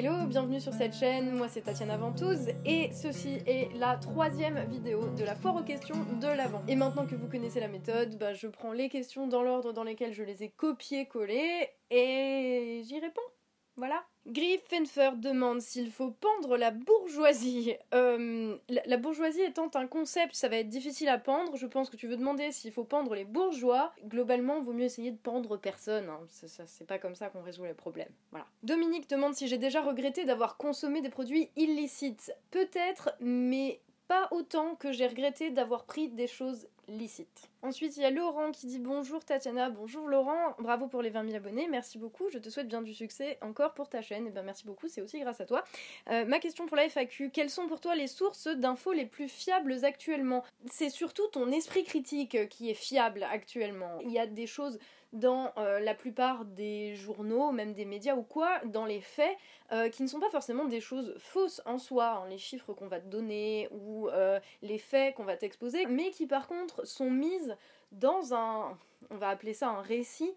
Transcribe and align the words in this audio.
Hello, 0.00 0.28
bienvenue 0.28 0.60
sur 0.60 0.72
cette 0.72 0.94
chaîne, 0.94 1.34
moi 1.34 1.48
c'est 1.48 1.62
Tatiana 1.62 1.96
Ventouse 1.96 2.50
et 2.64 2.88
ceci 2.92 3.40
est 3.48 3.68
la 3.80 3.96
troisième 3.96 4.64
vidéo 4.70 5.08
de 5.08 5.24
la 5.24 5.34
foire 5.34 5.56
aux 5.56 5.64
questions 5.64 5.96
de 6.20 6.28
l'avant. 6.28 6.62
Et 6.68 6.76
maintenant 6.76 7.04
que 7.04 7.16
vous 7.16 7.26
connaissez 7.26 7.58
la 7.58 7.66
méthode, 7.66 8.16
bah, 8.16 8.32
je 8.32 8.46
prends 8.46 8.70
les 8.70 8.88
questions 8.88 9.26
dans 9.26 9.42
l'ordre 9.42 9.72
dans 9.72 9.82
lesquels 9.82 10.12
je 10.12 10.22
les 10.22 10.44
ai 10.44 10.50
copiées-collées 10.50 11.68
et 11.90 12.80
j'y 12.84 13.00
réponds. 13.00 13.20
Voilà. 13.74 14.04
Griffenfer 14.28 15.16
demande 15.16 15.60
s'il 15.60 15.90
faut 15.90 16.10
pendre 16.10 16.56
la 16.56 16.70
bourgeoisie. 16.70 17.74
Euh, 17.94 18.56
la, 18.68 18.96
bourgeoisie 18.96 19.42
étant 19.42 19.70
un 19.74 19.86
concept, 19.86 20.34
ça 20.34 20.48
va 20.48 20.56
être 20.56 20.68
difficile 20.68 21.08
à 21.08 21.18
pendre. 21.18 21.56
Je 21.56 21.66
pense 21.66 21.88
que 21.88 21.96
tu 21.96 22.06
veux 22.06 22.16
demander 22.16 22.52
s'il 22.52 22.72
faut 22.72 22.84
pendre 22.84 23.14
les 23.14 23.24
bourgeois. 23.24 23.92
Globalement, 24.04 24.60
vaut 24.60 24.72
mieux 24.72 24.84
essayer 24.84 25.10
de 25.10 25.16
pendre 25.16 25.56
personne. 25.56 26.08
Hein. 26.08 26.20
C'est 26.28 26.86
pas 26.86 26.98
comme 26.98 27.14
ça 27.14 27.28
qu'on 27.28 27.42
résout 27.42 27.64
les 27.64 27.74
problèmes. 27.74 28.12
Voilà. 28.30 28.46
Dominique 28.62 29.08
demande 29.08 29.34
si 29.34 29.48
j'ai 29.48 29.58
déjà 29.58 29.80
regretté 29.80 30.24
d'avoir 30.24 30.56
consommé 30.58 31.00
des 31.00 31.10
produits 31.10 31.50
illicites. 31.56 32.32
Peut-être, 32.50 33.14
mais 33.20 33.80
pas 34.08 34.28
autant 34.30 34.74
que 34.74 34.90
j'ai 34.92 35.06
regretté 35.06 35.50
d'avoir 35.50 35.84
pris 35.84 36.08
des 36.08 36.26
choses 36.26 36.66
licites. 36.88 37.50
Ensuite, 37.60 37.96
il 37.96 38.04
y 38.04 38.06
a 38.06 38.10
Laurent 38.10 38.52
qui 38.52 38.68
dit 38.68 38.78
bonjour 38.78 39.24
Tatiana, 39.24 39.68
bonjour 39.68 40.06
Laurent, 40.06 40.54
bravo 40.60 40.86
pour 40.86 41.02
les 41.02 41.10
20 41.10 41.24
000 41.24 41.36
abonnés, 41.36 41.66
merci 41.68 41.98
beaucoup, 41.98 42.30
je 42.30 42.38
te 42.38 42.50
souhaite 42.50 42.68
bien 42.68 42.82
du 42.82 42.94
succès 42.94 43.36
encore 43.42 43.74
pour 43.74 43.88
ta 43.88 44.00
chaîne, 44.00 44.26
et 44.26 44.28
eh 44.28 44.30
bien 44.30 44.42
merci 44.42 44.64
beaucoup, 44.64 44.86
c'est 44.86 45.02
aussi 45.02 45.18
grâce 45.18 45.40
à 45.40 45.44
toi. 45.44 45.64
Euh, 46.08 46.24
ma 46.24 46.38
question 46.38 46.66
pour 46.66 46.76
la 46.76 46.84
FAQ, 46.84 47.30
quelles 47.30 47.50
sont 47.50 47.66
pour 47.66 47.80
toi 47.80 47.96
les 47.96 48.06
sources 48.06 48.46
d'infos 48.46 48.92
les 48.92 49.06
plus 49.06 49.28
fiables 49.28 49.84
actuellement? 49.84 50.44
C'est 50.70 50.88
surtout 50.88 51.26
ton 51.32 51.50
esprit 51.50 51.82
critique 51.82 52.48
qui 52.48 52.70
est 52.70 52.74
fiable 52.74 53.24
actuellement. 53.24 53.98
Il 54.04 54.12
y 54.12 54.20
a 54.20 54.28
des 54.28 54.46
choses 54.46 54.78
dans 55.14 55.52
euh, 55.56 55.80
la 55.80 55.94
plupart 55.94 56.44
des 56.44 56.94
journaux, 56.94 57.50
même 57.50 57.72
des 57.72 57.86
médias 57.86 58.14
ou 58.14 58.22
quoi, 58.22 58.60
dans 58.66 58.84
les 58.84 59.00
faits, 59.00 59.36
euh, 59.72 59.88
qui 59.88 60.02
ne 60.02 60.08
sont 60.08 60.20
pas 60.20 60.28
forcément 60.28 60.66
des 60.66 60.82
choses 60.82 61.14
fausses 61.18 61.62
en 61.64 61.78
soi, 61.78 62.22
hein, 62.22 62.28
les 62.28 62.36
chiffres 62.36 62.74
qu'on 62.74 62.88
va 62.88 63.00
te 63.00 63.06
donner 63.06 63.68
ou 63.72 64.08
les 64.62 64.78
faits 64.78 65.14
qu'on 65.16 65.24
va 65.24 65.36
t'exposer, 65.36 65.86
mais 65.86 66.10
qui 66.10 66.26
par 66.26 66.46
contre 66.46 66.86
sont 66.86 67.10
mises 67.10 67.47
dans 67.92 68.34
un, 68.34 68.76
on 69.10 69.16
va 69.16 69.28
appeler 69.28 69.54
ça 69.54 69.68
un 69.68 69.80
récit, 69.82 70.32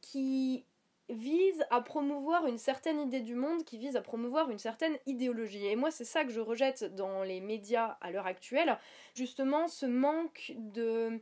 qui 0.00 0.64
vise 1.08 1.64
à 1.70 1.80
promouvoir 1.80 2.46
une 2.46 2.58
certaine 2.58 3.00
idée 3.00 3.20
du 3.20 3.34
monde, 3.34 3.64
qui 3.64 3.78
vise 3.78 3.96
à 3.96 4.00
promouvoir 4.00 4.50
une 4.50 4.58
certaine 4.58 4.96
idéologie. 5.06 5.66
Et 5.66 5.76
moi, 5.76 5.90
c'est 5.90 6.04
ça 6.04 6.24
que 6.24 6.30
je 6.30 6.40
rejette 6.40 6.94
dans 6.94 7.22
les 7.22 7.40
médias 7.40 7.96
à 8.00 8.10
l'heure 8.10 8.26
actuelle, 8.26 8.78
justement 9.14 9.68
ce 9.68 9.86
manque 9.86 10.52
de 10.56 11.20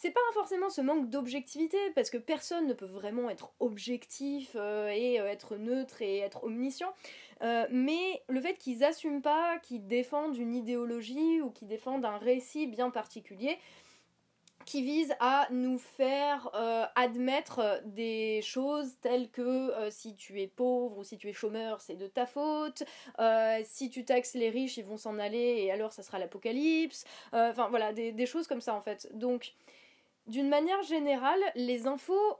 c'est 0.00 0.12
pas 0.12 0.20
forcément 0.32 0.70
ce 0.70 0.80
manque 0.80 1.10
d'objectivité, 1.10 1.76
parce 1.94 2.08
que 2.08 2.16
personne 2.16 2.66
ne 2.66 2.72
peut 2.72 2.86
vraiment 2.86 3.28
être 3.28 3.52
objectif 3.60 4.52
euh, 4.54 4.88
et 4.88 5.20
euh, 5.20 5.26
être 5.26 5.56
neutre 5.56 6.00
et 6.00 6.20
être 6.20 6.44
omniscient, 6.44 6.94
euh, 7.42 7.66
mais 7.70 8.22
le 8.30 8.40
fait 8.40 8.54
qu'ils 8.54 8.82
assument 8.82 9.20
pas, 9.20 9.58
qu'ils 9.58 9.86
défendent 9.86 10.38
une 10.38 10.54
idéologie 10.54 11.42
ou 11.42 11.50
qu'ils 11.50 11.68
défendent 11.68 12.06
un 12.06 12.16
récit 12.16 12.66
bien 12.66 12.88
particulier, 12.88 13.58
qui 14.70 14.82
vise 14.82 15.12
à 15.18 15.48
nous 15.50 15.78
faire 15.78 16.48
admettre 16.94 17.82
des 17.86 18.40
choses 18.40 18.94
telles 19.00 19.28
que 19.28 19.72
si 19.90 20.14
tu 20.14 20.40
es 20.40 20.46
pauvre 20.46 20.98
ou 20.98 21.02
si 21.02 21.18
tu 21.18 21.28
es 21.28 21.32
chômeur, 21.32 21.80
c'est 21.80 21.96
de 21.96 22.06
ta 22.06 22.24
faute, 22.24 22.84
si 23.64 23.90
tu 23.90 24.04
taxes 24.04 24.34
les 24.34 24.48
riches, 24.48 24.76
ils 24.76 24.84
vont 24.84 24.96
s'en 24.96 25.18
aller 25.18 25.56
et 25.64 25.72
alors 25.72 25.92
ça 25.92 26.04
sera 26.04 26.20
l'apocalypse, 26.20 27.04
enfin 27.32 27.68
voilà, 27.68 27.92
des, 27.92 28.12
des, 28.12 28.26
choses 28.26 28.46
comme 28.46 28.60
ça 28.60 28.74
en 28.74 28.80
fait. 28.80 29.08
Donc 29.12 29.54
d'une 30.28 30.48
manière 30.48 30.84
générale, 30.84 31.40
les 31.56 31.88
infos, 31.88 32.36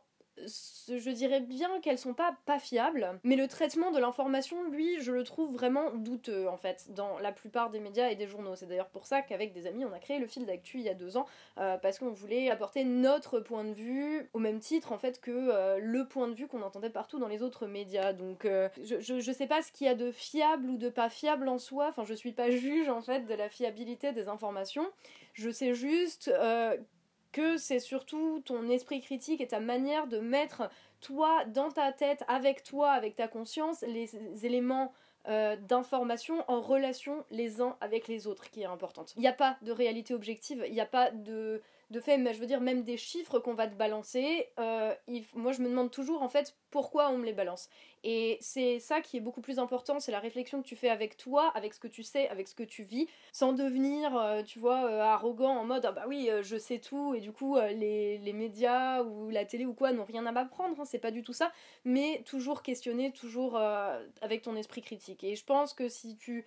je 0.47 1.11
dirais 1.11 1.41
bien 1.41 1.81
qu'elles 1.81 1.99
sont 1.99 2.15
pas 2.15 2.35
fiables, 2.59 3.19
mais 3.25 3.37
le 3.37 3.49
traitement 3.49 3.91
de 3.91 3.99
l'information, 3.99 4.63
lui, 4.71 5.01
je 5.01 5.13
le 5.13 5.25
trouve 5.25 5.53
vraiment 5.53 5.93
douteux 5.95 6.49
en 6.49 6.57
fait, 6.57 6.87
dans 6.91 7.19
la 7.19 7.33
plupart 7.33 7.71
des 7.71 7.81
médias 7.81 8.09
et 8.09 8.17
des 8.17 8.27
journaux. 8.27 8.57
C'est 8.57 8.67
d'ailleurs 8.67 8.89
pour 8.89 9.07
ça 9.07 9.23
qu'avec 9.23 9.53
des 9.53 9.67
amis, 9.67 9.85
on 9.85 9.93
a 9.93 9.99
créé 9.99 10.19
le 10.19 10.27
fil 10.27 10.47
d'actu 10.47 10.79
il 10.79 10.85
y 10.85 10.89
a 10.89 10.95
deux 10.95 11.17
ans, 11.17 11.27
euh, 11.59 11.77
parce 11.79 11.99
qu'on 11.99 12.11
voulait 12.11 12.51
apporter 12.51 12.85
notre 12.85 13.41
point 13.41 13.65
de 13.65 13.73
vue 13.73 14.29
au 14.33 14.39
même 14.39 14.61
titre 14.61 14.93
en 14.93 14.99
fait 14.99 15.21
que 15.21 15.31
euh, 15.31 15.79
le 15.79 16.07
point 16.07 16.29
de 16.29 16.35
vue 16.35 16.49
qu'on 16.49 16.63
entendait 16.63 16.91
partout 16.91 17.19
dans 17.19 17.29
les 17.29 17.43
autres 17.43 17.67
médias. 17.67 18.13
Donc 18.13 18.45
euh, 18.45 18.69
je, 18.83 19.01
je, 19.01 19.33
sais 19.33 19.47
pas 19.47 19.63
ce 19.63 19.73
qu'il 19.73 19.87
y 19.87 19.91
a 19.91 19.95
de 19.95 20.11
fiable 20.11 20.69
ou 20.69 20.77
de 20.77 20.89
pas 20.89 21.09
fiable 21.09 21.49
en 21.49 21.59
soi, 21.59 21.87
enfin 21.89 22.05
je 22.05 22.15
suis 22.15 22.33
pas 22.33 22.51
juge 22.51 22.89
en 22.89 23.03
fait 23.03 23.27
de 23.27 23.35
la 23.35 23.49
fiabilité 23.49 24.13
des 24.13 24.29
informations. 24.29 24.87
Je 25.35 25.51
sais 25.51 25.75
juste 25.75 26.31
que 27.33 27.57
c'est 27.57 27.81
surtout 27.81 28.43
ton 28.45 28.69
esprit 28.69 29.01
critique 29.01 29.41
et 29.41 29.49
ta 29.49 29.61
manière 29.61 30.07
de 30.07 30.19
mettre 30.19 30.71
toi 31.01 31.45
dans 31.47 31.71
ta 31.71 31.93
tête, 31.93 32.25
avec 32.29 32.63
toi, 32.63 32.91
avec 32.91 33.17
ta 33.17 33.29
conscience, 33.29 33.83
les 33.83 34.11
éléments 34.45 34.93
euh, 35.29 35.57
d'information 35.57 36.45
en 36.49 36.61
relation 36.61 37.25
les 37.31 37.61
uns 37.61 37.77
avec 37.81 38.09
les 38.09 38.27
autres 38.27 38.51
qui 38.51 38.63
est 38.63 38.67
importante. 38.67 39.13
Il 39.17 39.21
n'y 39.21 39.29
a 39.29 39.35
pas 39.35 39.59
de 39.61 39.71
réalité 39.71 40.15
objective, 40.15 40.65
il 40.67 40.73
n'y 40.73 40.81
a 40.81 40.87
pas 40.87 41.11
de 41.11 41.61
de 41.91 41.99
fait, 41.99 42.19
je 42.33 42.39
veux 42.39 42.47
dire, 42.47 42.61
même 42.61 42.85
des 42.85 42.97
chiffres 42.97 43.41
qu'on 43.41 43.55
va 43.55 43.67
te 43.67 43.75
balancer, 43.75 44.49
euh, 44.61 44.95
moi 45.35 45.51
je 45.53 45.61
me 45.61 45.69
demande 45.69 45.91
toujours 45.91 46.23
en 46.23 46.29
fait 46.29 46.57
pourquoi 46.71 47.11
on 47.11 47.19
me 47.19 47.27
les 47.27 47.33
balance. 47.33 47.69
Et 48.05 48.39
c'est 48.41 48.79
ça 48.79 49.01
qui 49.01 49.17
est 49.17 49.21
beaucoup 49.21 49.41
plus 49.41 49.59
important, 49.59 49.99
c'est 49.99 50.13
la 50.13 50.21
réflexion 50.21 50.63
que 50.63 50.67
tu 50.69 50.77
fais 50.77 50.89
avec 50.89 51.17
toi, 51.17 51.51
avec 51.55 51.75
ce 51.75 51.81
que 51.81 51.89
tu 51.89 52.05
sais, 52.05 52.29
avec 52.29 52.47
ce 52.47 52.55
que 52.55 52.63
tu 52.63 52.85
vis, 52.85 53.09
sans 53.33 53.53
devenir, 53.53 54.17
euh, 54.17 54.43
tu 54.45 54.61
vois, 54.61 54.89
euh, 54.89 55.01
arrogant 55.01 55.57
en 55.57 55.65
mode 55.65 55.85
ah 55.85 55.93
bah 55.93 56.05
oui, 56.07 56.31
je 56.43 56.57
sais 56.57 56.79
tout, 56.79 57.15
et 57.15 57.21
du 57.21 57.33
coup 57.33 57.57
les, 57.57 58.19
les, 58.19 58.33
médias 58.33 59.03
ou 59.03 59.29
la 59.29 59.45
télé 59.45 59.67
ou 59.67 59.75
quoi 59.75 59.93
n'ont 59.93 60.05
rien 60.05 60.25
à 60.27 60.33
m'apprendre, 60.33 60.81
hein, 60.81 60.85
c'est 60.85 61.01
pas 61.01 61.11
du 61.11 61.23
tout 61.23 61.33
ça, 61.33 61.53
mais 61.85 62.23
toujours 62.25 62.63
questionner, 62.63 63.11
toujours 63.13 63.57
avec 63.57 64.43
ton 64.43 64.55
esprit 64.55 64.83
critique. 64.83 65.25
Et 65.25 65.35
je 65.35 65.45
pense 65.45 65.75
que 65.75 65.89
si 65.89 66.17
tu 66.17 66.47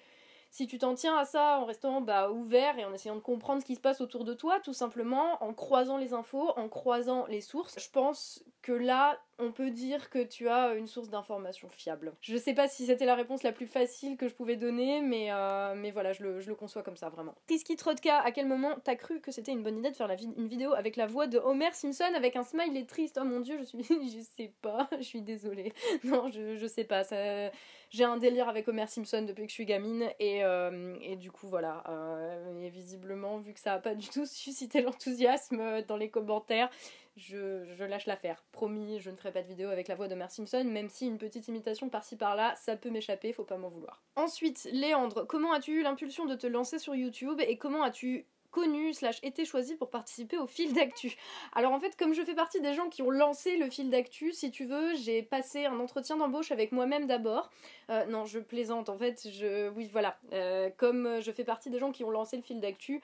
si 0.53 0.67
tu 0.67 0.77
t'en 0.77 0.93
tiens 0.93 1.17
à 1.17 1.25
ça 1.25 1.57
en 1.57 1.65
restant 1.65 1.99
bah, 1.99 2.29
ouvert 2.29 2.77
et 2.77 2.85
en 2.85 2.93
essayant 2.93 3.15
de 3.15 3.21
comprendre 3.21 3.59
ce 3.59 3.65
qui 3.65 3.73
se 3.73 3.81
passe 3.81 4.01
autour 4.01 4.23
de 4.23 4.35
toi, 4.35 4.59
tout 4.59 4.71
simplement, 4.71 5.43
en 5.43 5.51
croisant 5.51 5.97
les 5.97 6.13
infos, 6.13 6.51
en 6.57 6.69
croisant 6.69 7.25
les 7.25 7.41
sources, 7.41 7.79
je 7.79 7.89
pense 7.89 8.43
que 8.61 8.71
là, 8.71 9.19
on 9.39 9.51
peut 9.51 9.71
dire 9.71 10.09
que 10.09 10.23
tu 10.23 10.47
as 10.47 10.75
une 10.75 10.87
source 10.87 11.09
d'information 11.09 11.69
fiable. 11.69 12.13
Je 12.21 12.37
sais 12.37 12.53
pas 12.53 12.67
si 12.67 12.85
c'était 12.85 13.05
la 13.05 13.15
réponse 13.15 13.43
la 13.43 13.51
plus 13.51 13.65
facile 13.65 14.17
que 14.17 14.27
je 14.27 14.33
pouvais 14.33 14.55
donner, 14.55 15.01
mais, 15.01 15.31
euh, 15.31 15.73
mais 15.75 15.91
voilà, 15.91 16.13
je 16.13 16.23
le, 16.23 16.55
conçois 16.55 16.83
comme 16.83 16.97
ça, 16.97 17.09
vraiment. 17.09 17.33
Triski 17.47 17.75
Trotka, 17.75 18.19
à 18.19 18.31
quel 18.31 18.47
moment 18.47 18.75
t'as 18.83 18.95
cru 18.95 19.19
que 19.21 19.31
c'était 19.31 19.51
une 19.51 19.63
bonne 19.63 19.77
idée 19.77 19.91
de 19.91 19.95
faire 19.95 20.09
une 20.11 20.47
vidéo 20.47 20.73
avec 20.73 20.95
la 20.95 21.07
voix 21.07 21.27
de 21.27 21.39
Homer 21.39 21.73
Simpson 21.73 22.11
avec 22.15 22.35
un 22.35 22.43
smiley 22.43 22.85
triste? 22.85 23.19
Oh 23.21 23.25
mon 23.25 23.39
dieu, 23.39 23.57
je 23.59 23.63
suis. 23.63 23.83
je 23.89 24.19
sais 24.37 24.53
pas, 24.61 24.87
je 24.97 25.03
suis 25.03 25.21
désolée. 25.21 25.73
Non, 26.03 26.29
je, 26.29 26.57
je 26.57 26.67
sais 26.67 26.83
pas, 26.83 27.03
ça 27.03 27.49
j'ai 27.93 28.03
un 28.03 28.17
délire 28.17 28.49
avec 28.49 28.67
Homer 28.67 28.87
Simpson 28.87 29.21
depuis 29.21 29.43
que 29.43 29.49
je 29.49 29.53
suis 29.53 29.65
gamine 29.65 30.09
et, 30.19 30.43
euh, 30.43 30.95
et 31.01 31.15
du 31.15 31.31
coup 31.31 31.47
voilà 31.47 31.83
euh, 31.87 32.59
et 32.59 32.69
visiblement 32.69 33.37
vu 33.37 33.53
que 33.53 33.59
ça 33.59 33.73
a 33.73 33.79
pas 33.79 33.93
du 33.93 34.09
tout 34.09 34.25
suscité 34.25 34.81
l'enthousiasme 34.81 35.83
dans 35.83 35.95
les 35.95 36.09
commentaires 36.09 36.71
je, 37.15 37.83
lâche 37.83 38.05
l'affaire 38.05 38.43
promis 38.51 38.99
je 38.99 39.09
ne 39.09 39.15
ferai 39.15 39.31
pas 39.31 39.41
de 39.41 39.47
vidéo 39.47 39.69
avec 39.69 39.87
la 39.87 39.95
voix 39.95 40.07
d'Homer 40.07 40.29
Simpson 40.29 40.63
même 40.65 40.89
si 40.89 41.07
une 41.07 41.17
petite 41.17 41.47
imitation 41.47 41.89
par-ci 41.89 42.15
par-là 42.15 42.55
ça 42.55 42.75
peut 42.75 42.89
m'échapper 42.89 43.33
faut 43.33 43.43
pas 43.43 43.57
m'en 43.57 43.69
vouloir 43.69 44.01
ensuite 44.15 44.67
Léandre 44.71 45.27
comment 45.27 45.53
as-tu 45.53 45.79
eu 45.79 45.83
l'impulsion 45.83 46.25
de 46.25 46.35
te 46.35 46.47
lancer 46.47 46.79
sur 46.79 46.95
YouTube 46.95 47.39
et 47.45 47.57
comment 47.57 47.83
as-tu 47.83 48.25
connu 48.53 48.93
slash 48.93 49.19
été 49.23 49.43
choisi 49.43 49.75
pour 49.75 49.89
participer 49.89 50.37
au 50.37 50.47
fil 50.47 50.73
d'actu? 50.73 51.17
Alors 51.53 51.73
en 51.73 51.79
fait, 51.79 51.97
comme 51.97 52.13
je 52.13 52.21
fais 52.21 52.35
partie 52.35 52.61
des 52.61 52.73
gens 52.73 52.87
qui 52.87 53.01
ont 53.01 53.09
lancé 53.09 53.57
le 53.57 53.69
fil 53.69 53.89
d'actu, 53.89 54.31
si 54.31 54.51
tu 54.51 54.65
veux, 54.65 54.95
j'ai 54.95 55.23
passé 55.23 55.65
un 55.65 55.79
entretien 55.79 56.15
d'embauche 56.15 56.51
avec 56.51 56.71
moi-même 56.71 57.07
d'abord. 57.07 57.49
Euh, 57.89 58.05
non, 58.05 58.25
je 58.25 58.39
plaisante. 58.39 58.87
En 58.87 58.97
fait, 58.97 59.27
je, 59.29 59.69
oui, 59.69 59.89
voilà. 59.91 60.17
Euh, 60.31 60.69
comme 60.77 61.19
je 61.19 61.31
fais 61.31 61.43
partie 61.43 61.69
des 61.69 61.79
gens 61.79 61.91
qui 61.91 62.03
ont 62.03 62.11
lancé 62.11 62.37
le 62.37 62.43
fil 62.43 62.61
d'actu, 62.61 63.01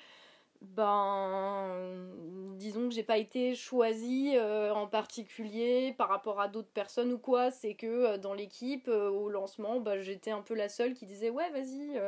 ben 0.61 2.09
disons 2.57 2.89
que 2.89 2.93
j'ai 2.93 3.03
pas 3.03 3.17
été 3.17 3.55
choisie 3.55 4.33
euh, 4.35 4.73
en 4.73 4.87
particulier 4.87 5.95
par 5.97 6.09
rapport 6.09 6.41
à 6.41 6.47
d'autres 6.47 6.71
personnes 6.71 7.13
ou 7.13 7.17
quoi. 7.17 7.51
C'est 7.51 7.75
que 7.75 8.17
dans 8.17 8.33
l'équipe 8.33 8.87
au 8.87 9.29
lancement 9.29 9.79
bah, 9.79 9.99
j'étais 9.99 10.31
un 10.31 10.41
peu 10.41 10.55
la 10.55 10.69
seule 10.69 10.93
qui 10.93 11.05
disait 11.05 11.29
ouais 11.29 11.49
vas-y 11.51 11.99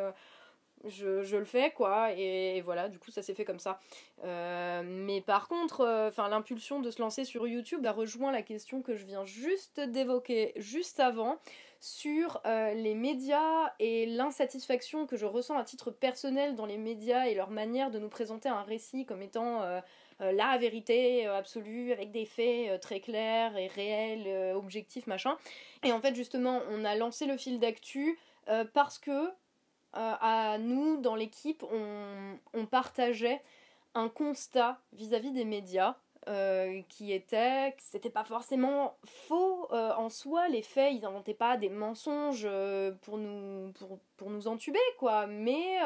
je, 0.85 1.21
je, 1.23 1.37
le 1.37 1.45
fais 1.45 1.71
quoi. 1.71 2.11
Et, 2.13 2.61
voilà 2.61 2.89
du 2.89 2.99
coup 2.99 3.11
ça 3.11 3.21
s'est 3.21 3.33
fait 3.33 3.45
comme 3.45 3.59
ça. 3.59 3.79
Euh, 4.23 4.81
mais 4.85 5.21
par 5.21 5.47
contre 5.47 5.81
euh, 5.81 6.29
l'impulsion 6.29 6.79
de 6.79 6.91
se 6.91 7.01
lancer 7.01 7.25
sur 7.25 7.47
YouTube 7.47 7.85
a 7.85 7.91
rejoint 7.91 8.31
la 8.31 8.41
question 8.41 8.81
que 8.81 8.95
je 8.95 9.05
viens 9.05 9.25
juste 9.25 9.79
d'évoquer 9.79 10.53
juste 10.55 10.99
avant 10.99 11.37
sur 11.81 12.39
euh, 12.45 12.73
les 12.73 12.95
médias 12.95 13.73
et 13.79 14.05
l'insatisfaction 14.05 15.05
que 15.05 15.17
je 15.17 15.25
ressens 15.25 15.57
à 15.57 15.63
titre 15.65 15.91
personnel 15.91 16.55
dans 16.55 16.65
les 16.65 16.77
médias 16.77 17.25
et 17.25 17.35
leur 17.35 17.49
manière 17.49 17.91
de 17.91 17.99
nous 17.99 18.07
présenter 18.07 18.47
un 18.47 18.63
récit 18.63 19.05
comme 19.05 19.21
étant 19.21 19.61
la 20.19 20.57
vérité 20.59 21.25
absolue 21.25 21.91
avec 21.91 22.11
des 22.11 22.25
faits 22.25 22.79
très 22.79 22.99
clairs 22.99 23.57
et 23.57 23.65
réels 23.67 24.55
objectifs 24.55 25.07
machin. 25.07 25.35
Et 25.83 25.91
en 25.91 25.99
fait 25.99 26.13
justement 26.13 26.61
on 26.69 26.85
a 26.85 26.95
lancé 26.95 27.25
le 27.25 27.37
fil 27.37 27.59
d'actu 27.59 28.19
parce 28.73 28.99
que 28.99 29.31
euh, 29.97 30.13
à 30.21 30.57
nous, 30.57 31.01
dans 31.01 31.15
l'équipe, 31.15 31.63
on, 31.63 32.65
partageait 32.65 33.41
un 33.93 34.07
constat 34.07 34.79
vis-à-vis 34.93 35.31
des 35.31 35.43
médias 35.43 35.97
qui 36.87 37.11
était 37.11 37.75
c'était 37.79 38.11
pas 38.11 38.23
forcément 38.23 38.95
faux 39.05 39.67
en 39.71 40.09
soi 40.09 40.47
les 40.49 40.61
faits 40.61 40.93
ils 40.93 41.01
n'inventaient 41.01 41.33
pas 41.33 41.57
des 41.57 41.69
mensonges 41.69 42.47
pour 43.01 43.17
nous 43.17 43.71
pour, 43.73 43.99
pour, 44.17 44.47
entuber 44.47 44.79
quoi. 44.99 45.25
Mais 45.25 45.79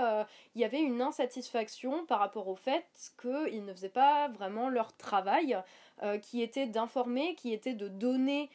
il 0.55 0.61
y 0.61 0.65
avait 0.65 0.81
une 0.81 1.01
insatisfaction 1.01 2.05
par 2.05 2.19
rapport 2.19 2.49
au 2.49 2.55
fait 2.55 2.85
qu'ils 3.21 3.63
ne 3.63 3.73
faisaient 3.73 3.87
pas 3.89 4.27
vraiment 4.27 4.69
leur 4.69 4.95
travail 4.97 5.57
qui 6.21 6.41
était 6.41 6.67
d'informer 6.67 7.35
qui 7.35 7.53
était 7.53 7.73
de 7.73 7.87
donner 7.87 8.49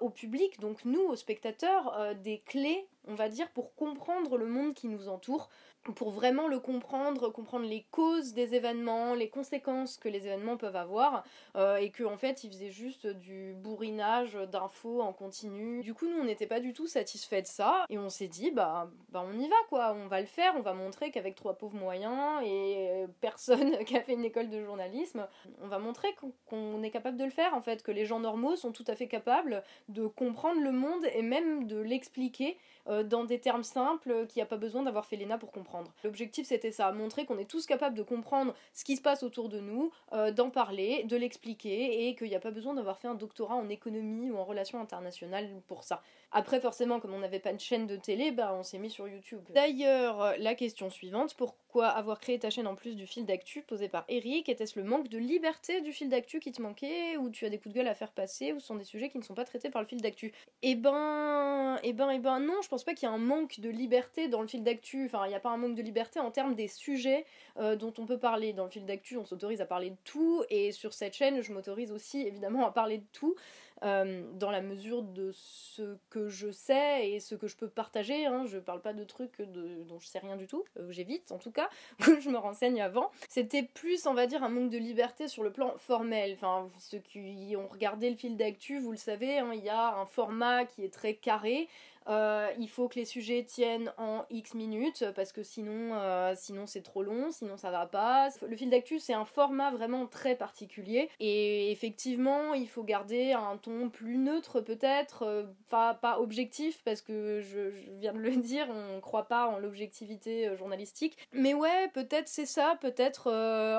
au 0.00 0.10
public, 0.10 0.60
donc 0.60 0.84
nous, 0.84 1.02
aux 1.02 1.16
spectateurs, 1.16 2.14
des 2.22 2.38
clés, 2.38 2.86
on 3.08 3.14
va 3.14 3.28
dire, 3.28 3.50
pour 3.50 3.74
comprendre 3.74 4.36
le 4.36 4.46
monde 4.46 4.74
qui 4.74 4.86
nous 4.86 5.08
entoure, 5.08 5.48
pour 5.90 6.10
vraiment 6.10 6.46
le 6.46 6.60
comprendre, 6.60 7.28
comprendre 7.28 7.66
les 7.66 7.84
causes 7.90 8.34
des 8.34 8.54
événements, 8.54 9.14
les 9.14 9.28
conséquences 9.28 9.96
que 9.96 10.08
les 10.08 10.26
événements 10.26 10.56
peuvent 10.56 10.76
avoir, 10.76 11.24
euh, 11.56 11.76
et 11.76 11.90
qu'en 11.90 12.12
en 12.12 12.16
fait 12.16 12.44
il 12.44 12.50
faisait 12.50 12.70
juste 12.70 13.06
du 13.06 13.54
bourrinage 13.54 14.34
d'infos 14.50 15.00
en 15.02 15.12
continu. 15.12 15.82
Du 15.82 15.94
coup 15.94 16.06
nous 16.06 16.20
on 16.20 16.24
n'était 16.24 16.46
pas 16.46 16.60
du 16.60 16.72
tout 16.72 16.86
satisfait 16.86 17.42
de 17.42 17.46
ça, 17.46 17.84
et 17.88 17.98
on 17.98 18.08
s'est 18.08 18.28
dit 18.28 18.50
bah, 18.50 18.90
bah 19.10 19.24
on 19.26 19.38
y 19.38 19.48
va 19.48 19.56
quoi, 19.68 19.94
on 19.94 20.06
va 20.06 20.20
le 20.20 20.26
faire, 20.26 20.54
on 20.56 20.62
va 20.62 20.74
montrer 20.74 21.10
qu'avec 21.10 21.34
trois 21.34 21.54
pauvres 21.54 21.76
moyens 21.76 22.42
et 22.44 23.06
personne 23.20 23.78
qui 23.84 23.96
a 23.96 24.02
fait 24.02 24.14
une 24.14 24.24
école 24.24 24.50
de 24.50 24.62
journalisme, 24.62 25.26
on 25.62 25.68
va 25.68 25.78
montrer 25.78 26.08
qu'on 26.46 26.82
est 26.82 26.90
capable 26.90 27.16
de 27.16 27.24
le 27.24 27.30
faire 27.30 27.54
en 27.54 27.60
fait, 27.60 27.82
que 27.82 27.90
les 27.90 28.04
gens 28.04 28.20
normaux 28.20 28.56
sont 28.56 28.72
tout 28.72 28.84
à 28.86 28.94
fait 28.94 29.08
capables 29.08 29.62
de 29.88 30.06
comprendre 30.06 30.60
le 30.60 30.72
monde 30.72 31.04
et 31.14 31.22
même 31.22 31.66
de 31.66 31.78
l'expliquer 31.78 32.56
euh, 32.88 33.02
dans 33.02 33.24
des 33.24 33.40
termes 33.40 33.62
simples, 33.62 34.26
qu'il 34.28 34.40
n'y 34.40 34.42
a 34.42 34.46
pas 34.46 34.56
besoin 34.56 34.82
d'avoir 34.82 35.06
fait 35.06 35.16
l'ENA 35.16 35.38
pour 35.38 35.52
comprendre. 35.52 35.71
L'objectif 36.04 36.46
c'était 36.46 36.72
ça, 36.72 36.92
montrer 36.92 37.24
qu'on 37.24 37.38
est 37.38 37.48
tous 37.48 37.66
capables 37.66 37.96
de 37.96 38.02
comprendre 38.02 38.54
ce 38.72 38.84
qui 38.84 38.96
se 38.96 39.02
passe 39.02 39.22
autour 39.22 39.48
de 39.48 39.60
nous, 39.60 39.90
euh, 40.12 40.30
d'en 40.30 40.50
parler, 40.50 41.04
de 41.04 41.16
l'expliquer, 41.16 42.08
et 42.08 42.14
qu'il 42.14 42.28
n'y 42.28 42.34
a 42.34 42.40
pas 42.40 42.50
besoin 42.50 42.74
d'avoir 42.74 42.98
fait 42.98 43.08
un 43.08 43.14
doctorat 43.14 43.56
en 43.56 43.68
économie 43.68 44.30
ou 44.30 44.36
en 44.36 44.44
relations 44.44 44.80
internationales 44.80 45.48
pour 45.68 45.84
ça. 45.84 46.02
Après, 46.34 46.60
forcément, 46.60 46.98
comme 46.98 47.12
on 47.12 47.18
n'avait 47.18 47.38
pas 47.38 47.52
de 47.52 47.60
chaîne 47.60 47.86
de 47.86 47.96
télé, 47.96 48.30
bah, 48.30 48.54
on 48.54 48.62
s'est 48.62 48.78
mis 48.78 48.90
sur 48.90 49.06
YouTube. 49.06 49.40
D'ailleurs, 49.50 50.34
la 50.38 50.54
question 50.54 50.88
suivante, 50.88 51.34
pourquoi 51.34 51.88
avoir 51.88 52.20
créé 52.20 52.38
ta 52.38 52.48
chaîne 52.48 52.66
en 52.66 52.74
plus 52.74 52.96
du 52.96 53.06
fil 53.06 53.26
d'actu 53.26 53.60
posé 53.60 53.88
par 53.88 54.04
Eric? 54.08 54.48
Était-ce 54.48 54.78
le 54.78 54.84
manque 54.86 55.08
de 55.08 55.18
liberté 55.18 55.82
du 55.82 55.92
fil 55.92 56.08
d'actu 56.08 56.40
qui 56.40 56.50
te 56.50 56.62
manquait, 56.62 57.18
ou 57.18 57.28
tu 57.28 57.44
as 57.44 57.50
des 57.50 57.58
coups 57.58 57.74
de 57.74 57.78
gueule 57.78 57.88
à 57.88 57.94
faire 57.94 58.12
passer, 58.12 58.52
ou 58.52 58.60
ce 58.60 58.66
sont 58.66 58.76
des 58.76 58.84
sujets 58.84 59.10
qui 59.10 59.18
ne 59.18 59.22
sont 59.22 59.34
pas 59.34 59.44
traités 59.44 59.68
par 59.68 59.82
le 59.82 59.88
fil 59.88 60.00
d'actu? 60.00 60.32
Eh 60.62 60.74
ben, 60.74 61.78
eh 61.82 61.92
ben, 61.92 62.08
eh 62.10 62.18
ben, 62.18 62.40
non, 62.40 62.62
je 62.62 62.68
pense 62.68 62.84
pas 62.84 62.94
qu'il 62.94 63.06
y 63.08 63.12
ait 63.12 63.14
un 63.14 63.18
manque 63.18 63.60
de 63.60 63.68
liberté 63.68 64.28
dans 64.28 64.40
le 64.40 64.48
fil 64.48 64.62
d'actu. 64.62 65.04
Enfin, 65.04 65.26
il 65.26 65.28
n'y 65.28 65.34
a 65.34 65.40
pas 65.40 65.50
un 65.50 65.58
manque 65.58 65.74
de 65.74 65.82
liberté 65.82 66.18
en 66.18 66.30
termes 66.30 66.54
des 66.54 66.68
sujets 66.68 67.26
euh, 67.58 67.76
dont 67.76 67.92
on 67.98 68.06
peut 68.06 68.18
parler. 68.18 68.54
Dans 68.54 68.64
le 68.64 68.70
fil 68.70 68.86
d'actu, 68.86 69.18
on 69.18 69.26
s'autorise 69.26 69.60
à 69.60 69.66
parler 69.66 69.90
de 69.90 69.96
tout, 70.04 70.44
et 70.48 70.72
sur 70.72 70.94
cette 70.94 71.14
chaîne, 71.14 71.42
je 71.42 71.52
m'autorise 71.52 71.92
aussi 71.92 72.22
évidemment 72.22 72.66
à 72.66 72.70
parler 72.70 72.98
de 72.98 73.06
tout. 73.12 73.34
Euh, 73.84 74.22
dans 74.34 74.52
la 74.52 74.60
mesure 74.60 75.02
de 75.02 75.32
ce 75.32 75.96
que 76.08 76.28
je 76.28 76.52
sais 76.52 77.10
et 77.10 77.18
ce 77.18 77.34
que 77.34 77.48
je 77.48 77.56
peux 77.56 77.68
partager. 77.68 78.26
Hein. 78.26 78.44
Je 78.46 78.58
parle 78.58 78.80
pas 78.80 78.92
de 78.92 79.02
trucs 79.02 79.42
dont 79.42 79.98
je 79.98 80.06
sais 80.06 80.20
rien 80.20 80.36
du 80.36 80.46
tout, 80.46 80.64
euh, 80.78 80.90
j'évite 80.90 81.32
en 81.32 81.38
tout 81.38 81.50
cas, 81.50 81.68
je 81.98 82.28
me 82.30 82.38
renseigne 82.38 82.80
avant. 82.80 83.10
C'était 83.28 83.64
plus, 83.64 84.06
on 84.06 84.14
va 84.14 84.28
dire, 84.28 84.44
un 84.44 84.48
manque 84.48 84.70
de 84.70 84.78
liberté 84.78 85.26
sur 85.26 85.42
le 85.42 85.50
plan 85.50 85.74
formel. 85.78 86.32
Enfin, 86.34 86.70
ceux 86.78 86.98
qui 86.98 87.54
ont 87.56 87.66
regardé 87.66 88.08
le 88.08 88.16
fil 88.16 88.36
d'actu, 88.36 88.78
vous 88.78 88.92
le 88.92 88.96
savez, 88.96 89.38
hein, 89.38 89.50
il 89.52 89.64
y 89.64 89.70
a 89.70 89.96
un 89.96 90.06
format 90.06 90.64
qui 90.64 90.84
est 90.84 90.92
très 90.92 91.14
carré. 91.14 91.68
Euh, 92.08 92.50
il 92.58 92.68
faut 92.68 92.88
que 92.88 92.96
les 92.96 93.04
sujets 93.04 93.44
tiennent 93.44 93.92
en 93.98 94.24
X 94.30 94.54
minutes 94.54 95.04
parce 95.14 95.32
que 95.32 95.42
sinon, 95.42 95.94
euh, 95.94 96.34
sinon 96.36 96.66
c'est 96.66 96.82
trop 96.82 97.02
long, 97.02 97.30
sinon 97.30 97.56
ça 97.56 97.70
va 97.70 97.86
pas. 97.86 98.28
Le 98.46 98.56
fil 98.56 98.70
d'actu 98.70 98.98
c'est 98.98 99.14
un 99.14 99.24
format 99.24 99.70
vraiment 99.70 100.06
très 100.06 100.34
particulier 100.34 101.08
et 101.20 101.70
effectivement 101.70 102.54
il 102.54 102.68
faut 102.68 102.82
garder 102.82 103.32
un 103.32 103.56
ton 103.56 103.90
plus 103.90 104.18
neutre 104.18 104.60
peut-être, 104.60 105.22
euh, 105.22 105.44
pas, 105.70 105.98
objectif 106.18 106.82
parce 106.84 107.00
que 107.00 107.40
je, 107.40 107.70
viens 107.98 108.12
de 108.12 108.18
le 108.18 108.30
dire, 108.36 108.66
on 108.70 109.00
croit 109.00 109.28
pas 109.28 109.46
en 109.46 109.58
l'objectivité 109.58 110.54
journalistique. 110.56 111.16
Mais 111.32 111.54
ouais, 111.54 111.88
peut-être 111.94 112.28
c'est 112.28 112.46
ça, 112.46 112.76
peut-être 112.80 113.30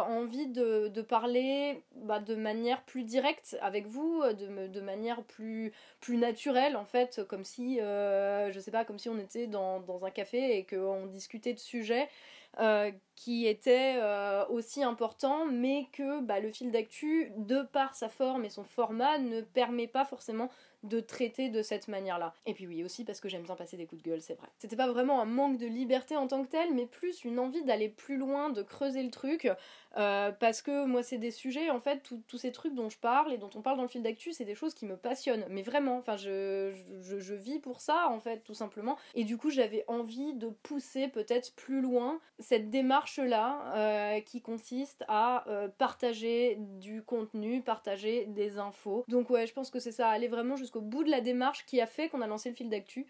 envie 0.08 0.48
de, 0.48 0.88
de 0.88 1.02
parler 1.02 1.84
bah, 1.96 2.20
de 2.20 2.36
manière 2.36 2.84
plus 2.84 3.04
directe 3.04 3.58
avec 3.62 3.88
vous, 3.88 4.24
de, 4.24 4.68
de 4.68 4.82
manière 4.82 5.24
plus, 5.24 5.72
plus 6.00 6.18
naturelle 6.18 6.76
en 6.76 6.86
fait, 6.86 7.22
comme 7.28 7.44
si... 7.44 7.80
je 8.52 8.60
sais 8.60 8.72
pas, 8.72 8.86
comme 8.86 9.00
si 9.00 9.10
on 9.10 9.18
était 9.18 9.48
dans, 9.48 9.80
dans 9.80 10.06
un 10.06 10.12
café 10.12 10.58
et 10.58 10.66
qu'on 10.66 11.08
discutait 11.08 11.54
de 11.54 11.60
sujets 11.60 12.10
euh, 12.60 12.92
qui 13.16 13.48
étaient 13.48 13.96
euh, 13.98 14.46
aussi 14.48 14.84
importants, 14.84 15.46
mais 15.46 15.88
que 15.92 16.22
bah, 16.22 16.40
le 16.40 16.52
fil 16.52 16.72
d'actu, 16.72 17.32
de 17.36 17.64
par 17.64 17.96
sa 17.96 18.10
forme 18.10 18.46
et 18.46 18.50
son 18.50 18.64
format, 18.64 19.18
ne 19.18 19.42
permet 19.42 19.88
pas 19.88 20.06
forcément 20.06 20.52
de 20.84 21.00
traiter 21.00 21.50
de 21.50 21.62
cette 21.62 21.88
manière-là. 21.88 22.34
Et 22.46 22.54
puis 22.54 22.68
oui, 22.68 22.84
aussi 22.84 23.04
parce 23.04 23.20
que 23.20 23.30
j'aime 23.30 23.44
bien 23.44 23.56
passer 23.56 23.78
des 23.78 23.86
coups 23.86 24.04
de 24.04 24.10
gueule, 24.10 24.22
c'est 24.22 24.36
vrai. 24.36 24.48
C'était 24.60 24.76
pas 24.76 24.88
vraiment 24.88 25.22
un 25.22 25.26
manque 25.26 25.58
de 25.58 25.66
liberté 25.66 26.16
en 26.16 26.28
tant 26.28 26.44
que 26.44 26.50
tel, 26.50 26.74
mais 26.74 26.86
plus 26.86 27.24
une 27.24 27.40
envie 27.40 27.64
d'aller 27.64 27.90
plus 27.90 28.18
loin, 28.18 28.50
de 28.50 28.62
creuser 28.62 29.04
le 29.04 29.12
truc, 29.12 29.50
euh, 29.98 30.32
parce 30.32 30.62
que 30.62 30.86
moi 30.86 31.04
c'est 31.04 31.18
des 31.18 31.32
sujets, 31.32 31.70
en 31.70 31.80
fait, 31.80 32.02
tous 32.28 32.38
ces 32.38 32.52
trucs 32.52 32.74
dont 32.74 32.90
je 32.90 32.98
parle 32.98 33.34
et 33.34 33.38
dont 33.38 33.50
on 33.56 33.62
parle 33.62 33.78
dans 33.78 33.84
le 33.84 33.90
fil 33.90 34.02
d'actu, 34.02 34.34
c'est 34.34 34.46
des 34.46 34.56
choses 34.56 34.74
qui 34.74 34.86
me 34.86 34.98
passionnent, 34.98 35.46
mais 35.50 35.62
vraiment, 35.62 35.98
enfin 35.98 36.18
je, 36.18 36.72
vis 37.34 37.60
pour 37.60 37.82
ça, 37.82 38.10
en 38.10 38.20
fait, 38.20 38.44
tout 38.44 38.54
simplement. 38.54 38.98
Et 39.16 39.24
du 39.24 39.38
coup, 39.38 39.50
j'avais 39.50 39.84
envie 39.88 40.34
de 40.34 40.50
pousser 40.50 41.08
peut-être 41.08 41.54
plus 41.56 41.82
loin 41.82 42.20
cette 42.40 42.70
démarche-là, 42.70 43.74
euh, 43.76 44.20
qui 44.22 44.42
consiste 44.42 45.04
à 45.08 45.48
euh, 45.48 45.68
partager 45.68 46.58
du 46.60 47.02
contenu, 47.04 47.62
partager 47.62 48.26
des 48.26 48.58
infos. 48.58 49.06
Donc 49.08 49.30
ouais, 49.30 49.48
je 49.48 49.54
pense 49.54 49.70
que 49.70 49.80
c'est 49.80 49.92
ça, 49.92 50.10
aller 50.10 50.28
vraiment 50.28 50.56
jusqu'au 50.56 50.73
bout 50.80 51.04
de 51.04 51.12
la 51.12 51.22
démarche 51.22 51.66
qui 51.66 51.82
a 51.82 51.86
fait 51.86 52.10
qu'on 52.10 52.22
a 52.22 52.28
lancé 52.28 52.50
le 52.50 52.56
fil 52.56 52.70
d'actu. 52.70 53.08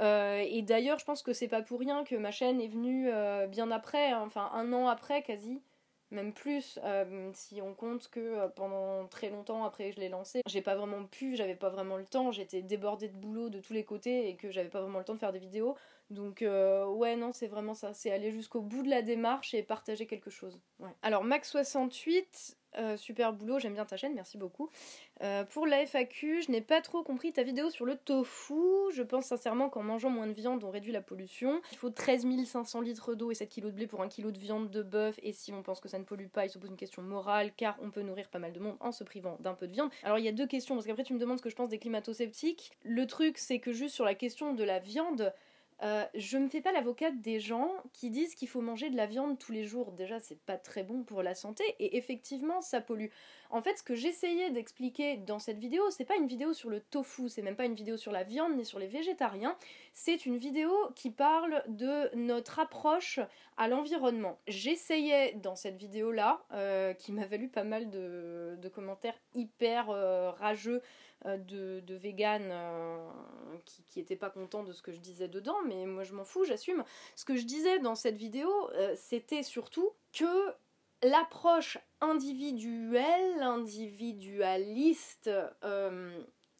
Euh, 0.00 0.44
et 0.46 0.62
d'ailleurs, 0.62 0.98
je 0.98 1.04
pense 1.04 1.22
que 1.22 1.32
c'est 1.32 1.48
pas 1.48 1.62
pour 1.62 1.80
rien 1.80 2.04
que 2.04 2.14
ma 2.14 2.30
chaîne 2.30 2.60
est 2.60 2.68
venue 2.68 3.08
euh, 3.12 3.46
bien 3.46 3.70
après, 3.70 4.10
hein, 4.10 4.22
enfin 4.26 4.50
un 4.52 4.72
an 4.72 4.86
après 4.86 5.22
quasi, 5.22 5.60
même 6.10 6.32
plus, 6.32 6.78
euh, 6.84 7.30
si 7.34 7.60
on 7.60 7.74
compte 7.74 8.08
que 8.08 8.46
pendant 8.54 9.06
très 9.08 9.28
longtemps 9.28 9.64
après 9.64 9.92
je 9.92 9.98
l'ai 9.98 10.08
lancé, 10.08 10.42
j'ai 10.46 10.62
pas 10.62 10.76
vraiment 10.76 11.04
pu, 11.04 11.36
j'avais 11.36 11.56
pas 11.56 11.68
vraiment 11.68 11.96
le 11.96 12.04
temps, 12.04 12.30
j'étais 12.30 12.62
débordée 12.62 13.08
de 13.08 13.16
boulot 13.16 13.50
de 13.50 13.60
tous 13.60 13.72
les 13.72 13.84
côtés 13.84 14.28
et 14.28 14.36
que 14.36 14.50
j'avais 14.50 14.68
pas 14.70 14.80
vraiment 14.80 14.98
le 14.98 15.04
temps 15.04 15.14
de 15.14 15.18
faire 15.18 15.32
des 15.32 15.38
vidéos. 15.38 15.76
Donc 16.10 16.42
ouais, 16.42 17.16
non, 17.16 17.32
c'est 17.32 17.48
vraiment 17.48 17.74
ça, 17.74 17.92
c'est 17.92 18.10
aller 18.10 18.30
jusqu'au 18.30 18.62
bout 18.62 18.82
de 18.82 18.88
la 18.88 19.02
démarche 19.02 19.52
et 19.52 19.62
partager 19.62 20.06
quelque 20.06 20.30
chose. 20.30 20.58
Ouais. 20.78 20.88
Alors 21.02 21.26
Max68, 21.26 22.56
euh, 22.76 22.96
super 22.96 23.32
boulot, 23.32 23.58
j'aime 23.58 23.74
bien 23.74 23.84
ta 23.84 23.96
chaîne, 23.96 24.14
merci 24.14 24.38
beaucoup. 24.38 24.70
Euh, 25.22 25.44
pour 25.44 25.66
la 25.66 25.84
FAQ, 25.86 26.42
je 26.42 26.50
n'ai 26.50 26.60
pas 26.60 26.80
trop 26.80 27.02
compris 27.02 27.32
ta 27.32 27.42
vidéo 27.42 27.70
sur 27.70 27.86
le 27.86 27.96
tofu. 27.96 28.54
Je 28.92 29.02
pense 29.02 29.26
sincèrement 29.26 29.68
qu'en 29.68 29.82
mangeant 29.82 30.10
moins 30.10 30.26
de 30.26 30.32
viande, 30.32 30.62
on 30.64 30.70
réduit 30.70 30.92
la 30.92 31.00
pollution. 31.00 31.60
Il 31.72 31.78
faut 31.78 31.90
13 31.90 32.26
500 32.44 32.80
litres 32.80 33.14
d'eau 33.14 33.30
et 33.30 33.34
7 33.34 33.48
kg 33.48 33.66
de 33.66 33.70
blé 33.70 33.86
pour 33.86 34.02
1 34.02 34.08
kg 34.08 34.30
de 34.30 34.38
viande 34.38 34.70
de 34.70 34.82
bœuf. 34.82 35.18
Et 35.22 35.32
si 35.32 35.52
on 35.52 35.62
pense 35.62 35.80
que 35.80 35.88
ça 35.88 35.98
ne 35.98 36.04
pollue 36.04 36.28
pas, 36.28 36.44
il 36.44 36.50
se 36.50 36.58
pose 36.58 36.70
une 36.70 36.76
question 36.76 37.02
morale, 37.02 37.52
car 37.56 37.76
on 37.82 37.90
peut 37.90 38.02
nourrir 38.02 38.28
pas 38.28 38.38
mal 38.38 38.52
de 38.52 38.60
monde 38.60 38.76
en 38.80 38.92
se 38.92 39.02
privant 39.02 39.36
d'un 39.40 39.54
peu 39.54 39.66
de 39.66 39.72
viande. 39.72 39.90
Alors 40.02 40.18
il 40.18 40.24
y 40.24 40.28
a 40.28 40.32
deux 40.32 40.46
questions, 40.46 40.74
parce 40.74 40.86
qu'après 40.86 41.04
tu 41.04 41.14
me 41.14 41.18
demandes 41.18 41.38
ce 41.38 41.42
que 41.42 41.50
je 41.50 41.56
pense 41.56 41.68
des 41.68 41.78
climato-sceptiques. 41.78 42.72
Le 42.84 43.06
truc, 43.06 43.38
c'est 43.38 43.58
que 43.58 43.72
juste 43.72 43.94
sur 43.94 44.04
la 44.04 44.14
question 44.14 44.54
de 44.54 44.64
la 44.64 44.78
viande, 44.78 45.32
euh, 45.82 46.04
je 46.14 46.38
me 46.38 46.48
fais 46.48 46.60
pas 46.60 46.72
l'avocate 46.72 47.20
des 47.20 47.38
gens 47.38 47.70
qui 47.92 48.10
disent 48.10 48.34
qu'il 48.34 48.48
faut 48.48 48.60
manger 48.60 48.90
de 48.90 48.96
la 48.96 49.06
viande 49.06 49.38
tous 49.38 49.52
les 49.52 49.64
jours. 49.64 49.92
Déjà, 49.92 50.18
c'est 50.18 50.40
pas 50.40 50.56
très 50.56 50.82
bon 50.82 51.04
pour 51.04 51.22
la 51.22 51.34
santé 51.34 51.62
et 51.78 51.96
effectivement, 51.96 52.60
ça 52.60 52.80
pollue. 52.80 53.08
En 53.50 53.62
fait, 53.62 53.78
ce 53.78 53.82
que 53.82 53.94
j'essayais 53.94 54.50
d'expliquer 54.50 55.16
dans 55.16 55.38
cette 55.38 55.58
vidéo, 55.58 55.88
c'est 55.90 56.04
pas 56.04 56.16
une 56.16 56.26
vidéo 56.26 56.52
sur 56.52 56.68
le 56.68 56.80
tofu, 56.80 57.28
c'est 57.28 57.42
même 57.42 57.56
pas 57.56 57.64
une 57.64 57.74
vidéo 57.74 57.96
sur 57.96 58.12
la 58.12 58.24
viande 58.24 58.56
ni 58.56 58.64
sur 58.64 58.78
les 58.78 58.88
végétariens. 58.88 59.56
C'est 59.92 60.26
une 60.26 60.36
vidéo 60.36 60.72
qui 60.94 61.10
parle 61.10 61.62
de 61.68 62.14
notre 62.14 62.58
approche 62.58 63.20
à 63.56 63.68
l'environnement. 63.68 64.38
J'essayais 64.48 65.34
dans 65.34 65.56
cette 65.56 65.76
vidéo-là, 65.76 66.44
euh, 66.52 66.92
qui 66.92 67.12
m'a 67.12 67.26
valu 67.26 67.48
pas 67.48 67.64
mal 67.64 67.88
de, 67.90 68.58
commentaires 68.74 69.18
hyper 69.34 69.88
euh, 69.88 70.30
rageux 70.30 70.82
de, 71.24 71.80
de 71.80 71.94
véganes 71.94 72.52
qui, 73.64 73.82
qui 73.84 74.00
étaient 74.00 74.16
pas 74.16 74.30
contents 74.30 74.62
de 74.62 74.72
ce 74.72 74.82
que 74.82 74.92
je 74.92 75.00
disais 75.00 75.28
dedans, 75.28 75.56
mais 75.66 75.86
moi 75.86 76.04
je 76.04 76.14
m'en 76.14 76.24
fous, 76.24 76.44
j'assume. 76.44 76.84
Ce 77.16 77.24
que 77.24 77.36
je 77.36 77.44
disais 77.44 77.78
dans 77.80 77.94
cette 77.94 78.16
vidéo, 78.16 78.50
c'était 78.94 79.42
surtout 79.42 79.90
que 80.12 80.54
l'approche 81.02 81.78
individuelle, 82.00 83.42
individualiste 83.42 85.30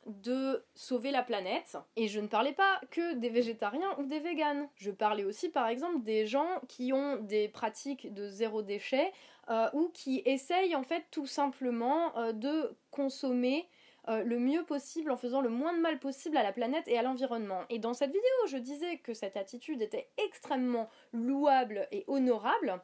de 0.09 0.65
sauver 0.75 1.11
la 1.11 1.23
planète. 1.23 1.77
Et 1.97 2.09
je 2.09 2.21
ne 2.21 2.27
parlais 2.27 2.53
pas 2.53 2.81
que 2.91 3.15
des 3.15 3.29
végétariens 3.29 3.95
ou 3.99 4.07
des 4.07 4.21
véganes. 4.21 4.69
Je 4.77 4.91
parlais 4.91 5.25
aussi 5.25 5.49
par 5.51 5.69
exemple 5.69 6.03
des 6.03 6.27
gens 6.27 6.49
qui 6.69 6.93
ont 6.93 7.17
des 7.17 7.49
pratiques 7.49 8.13
de 8.13 8.29
zéro 8.29 8.63
déchet 8.63 9.13
euh, 9.51 9.69
ou 9.75 9.91
qui 9.93 10.23
essayent 10.25 10.75
en 10.75 10.83
fait 10.83 11.05
tout 11.11 11.27
simplement 11.27 12.17
euh, 12.17 12.33
de 12.33 12.77
consommer 12.91 13.69
euh, 14.09 14.23
le 14.25 14.39
mieux 14.39 14.65
possible 14.65 15.11
en 15.11 15.17
faisant 15.17 15.41
le 15.41 15.49
moins 15.49 15.75
de 15.75 15.81
mal 15.81 15.99
possible 15.99 16.37
à 16.37 16.43
la 16.43 16.53
planète 16.53 16.89
et 16.89 16.99
à 16.99 17.03
l'environnement. 17.03 17.63
Et 17.71 17.79
dans 17.79 17.95
cette 17.95 18.11
vidéo, 18.11 18.47
je 18.47 18.57
disais 18.57 18.99
que 18.99 19.15
cette 19.15 19.37
attitude 19.37 19.83
était 19.83 20.09
extrêmement 20.17 20.89
louable 21.13 21.87
et 21.93 22.05
honorable, 22.07 22.81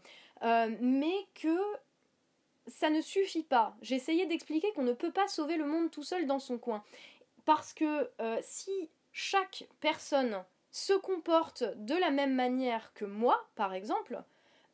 mais 0.81 1.14
que 1.35 1.59
ça 2.66 2.90
ne 2.90 3.00
suffit 3.00 3.43
pas. 3.43 3.76
Essayé 3.88 4.26
d'expliquer 4.26 4.73
qu'on 4.73 4.83
ne 4.83 4.93
peut 4.93 5.12
pas 5.12 5.28
sauver 5.28 5.57
le 5.57 5.66
monde 5.66 5.90
tout 5.90 6.02
seul 6.02 6.26
dans 6.26 6.38
son 6.38 6.59
coin. 6.59 6.83
Parce 7.45 7.75
que 7.75 8.11
euh, 8.21 8.38
si 8.43 8.90
chaque 9.12 9.66
personne 9.81 10.43
se 10.71 10.93
comporte 10.95 11.64
de 11.76 11.95
la 11.95 12.11
même 12.11 12.35
manière 12.35 12.93
que 12.95 13.04
moi, 13.04 13.49
par 13.54 13.75
exemple, 13.75 14.23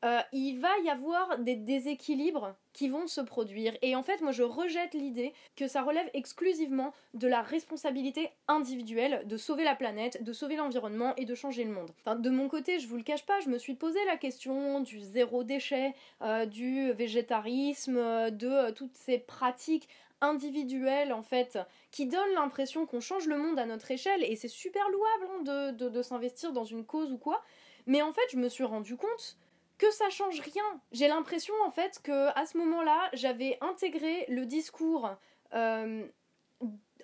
euh, 0.04 0.21
il 0.33 0.59
va 0.61 0.71
y 0.83 0.88
avoir 0.88 1.38
des 1.38 1.57
déséquilibres 1.57 2.54
qui 2.73 2.88
vont 2.88 3.07
se 3.07 3.21
produire. 3.21 3.76
Et 3.83 3.95
en 3.97 4.02
fait, 4.02 4.23
moi, 4.23 4.33
je 4.33 4.42
rejette 4.42 4.95
l'idée 4.95 5.35
que 5.57 5.69
ça 5.69 5.83
relève 5.83 6.09
exclusivement 6.14 6.95
de 7.14 7.28
la 7.28 7.42
responsabilité 7.42 8.30
individuelle 8.49 9.26
de 9.26 9.37
sauver 9.37 9.64
la 9.64 9.75
planète, 9.75 10.23
de 10.23 10.33
sauver 10.33 10.57
l'environnement 10.57 11.14
et 11.16 11.26
de 11.26 11.35
changer 11.35 11.64
le 11.64 11.73
monde. 11.73 11.90
De 12.07 12.30
mon 12.30 12.49
côté, 12.49 12.78
je 12.78 12.87
vous 12.87 12.97
le 12.97 13.02
cache 13.02 13.26
pas, 13.26 13.40
je 13.40 13.50
me 13.50 13.59
suis 13.59 13.75
posé 13.75 13.99
la 14.07 14.16
question 14.16 14.80
du 14.80 15.00
zéro 15.00 15.45
déchet, 15.45 15.95
euh, 16.23 16.47
du 16.47 16.92
végétarisme, 16.92 17.97
euh, 17.97 18.30
de 18.30 18.71
toutes 18.71 18.97
ces 18.97 19.19
pratiques 19.19 19.88
individuelles 20.23 21.14
en 21.14 21.23
fait 21.23 21.59
qui 21.90 22.04
donnent 22.04 22.35
l'impression 22.35 22.85
qu'on 22.85 23.00
change 23.00 23.26
le 23.26 23.38
monde 23.38 23.59
à 23.59 23.64
notre 23.64 23.90
échelle 23.90 24.23
et 24.23 24.37
c'est 24.37 24.49
super 24.49 24.87
louable 24.90 25.49
hein, 25.49 25.73
de 25.73 26.02
s'investir 26.02 26.52
dans 26.52 26.66
une 26.66 26.85
cause 26.85 27.11
ou 27.11 27.16
quoi 27.16 27.42
mais 27.87 28.02
en 28.02 28.12
fait 28.12 28.21
je 28.30 28.37
me 28.37 28.50
suis 28.50 28.64
rendu 28.64 28.97
compte 28.97 29.38
que 29.80 29.90
ça 29.92 30.10
change 30.10 30.40
rien. 30.40 30.80
J'ai 30.92 31.08
l'impression 31.08 31.54
en 31.64 31.70
fait 31.70 32.00
que 32.04 32.28
à 32.38 32.44
ce 32.44 32.58
moment-là, 32.58 33.08
j'avais 33.14 33.56
intégré 33.62 34.26
le 34.28 34.44
discours 34.44 35.10
euh, 35.54 36.06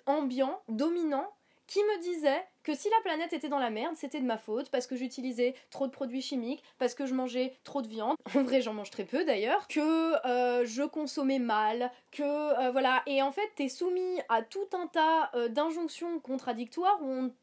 ambiant, 0.05 0.61
dominant, 0.69 1.33
qui 1.65 1.79
me 1.79 2.01
disait 2.01 2.45
que 2.63 2.75
si 2.75 2.87
la 2.89 3.01
planète 3.01 3.33
était 3.33 3.49
dans 3.49 3.57
la 3.57 3.71
merde, 3.71 3.95
c'était 3.95 4.21
de 4.21 4.25
ma 4.25 4.37
faute 4.37 4.69
parce 4.69 4.85
que 4.85 4.95
j'utilisais 4.95 5.55
trop 5.71 5.87
de 5.87 5.91
produits 5.91 6.21
chimiques, 6.21 6.63
parce 6.77 6.93
que 6.93 7.07
je 7.07 7.15
mangeais 7.15 7.57
trop 7.63 7.81
de 7.81 7.87
viande. 7.87 8.15
En 8.35 8.43
vrai, 8.43 8.61
j'en 8.61 8.73
mange 8.73 8.91
très 8.91 9.05
peu 9.05 9.25
d'ailleurs. 9.25 9.67
Que 9.67 10.25
euh, 10.27 10.63
je 10.63 10.83
consommais 10.83 11.39
mal, 11.39 11.91
que 12.11 12.21
euh, 12.21 12.71
voilà. 12.71 13.01
Et 13.07 13.23
en 13.23 13.31
fait, 13.31 13.51
t'es 13.55 13.69
soumis 13.69 14.21
à 14.29 14.43
tout 14.43 14.69
un 14.73 14.85
tas 14.85 15.31
d'injonctions 15.49 16.19
contradictoires 16.19 16.99
où 17.01 17.09
on 17.09 17.33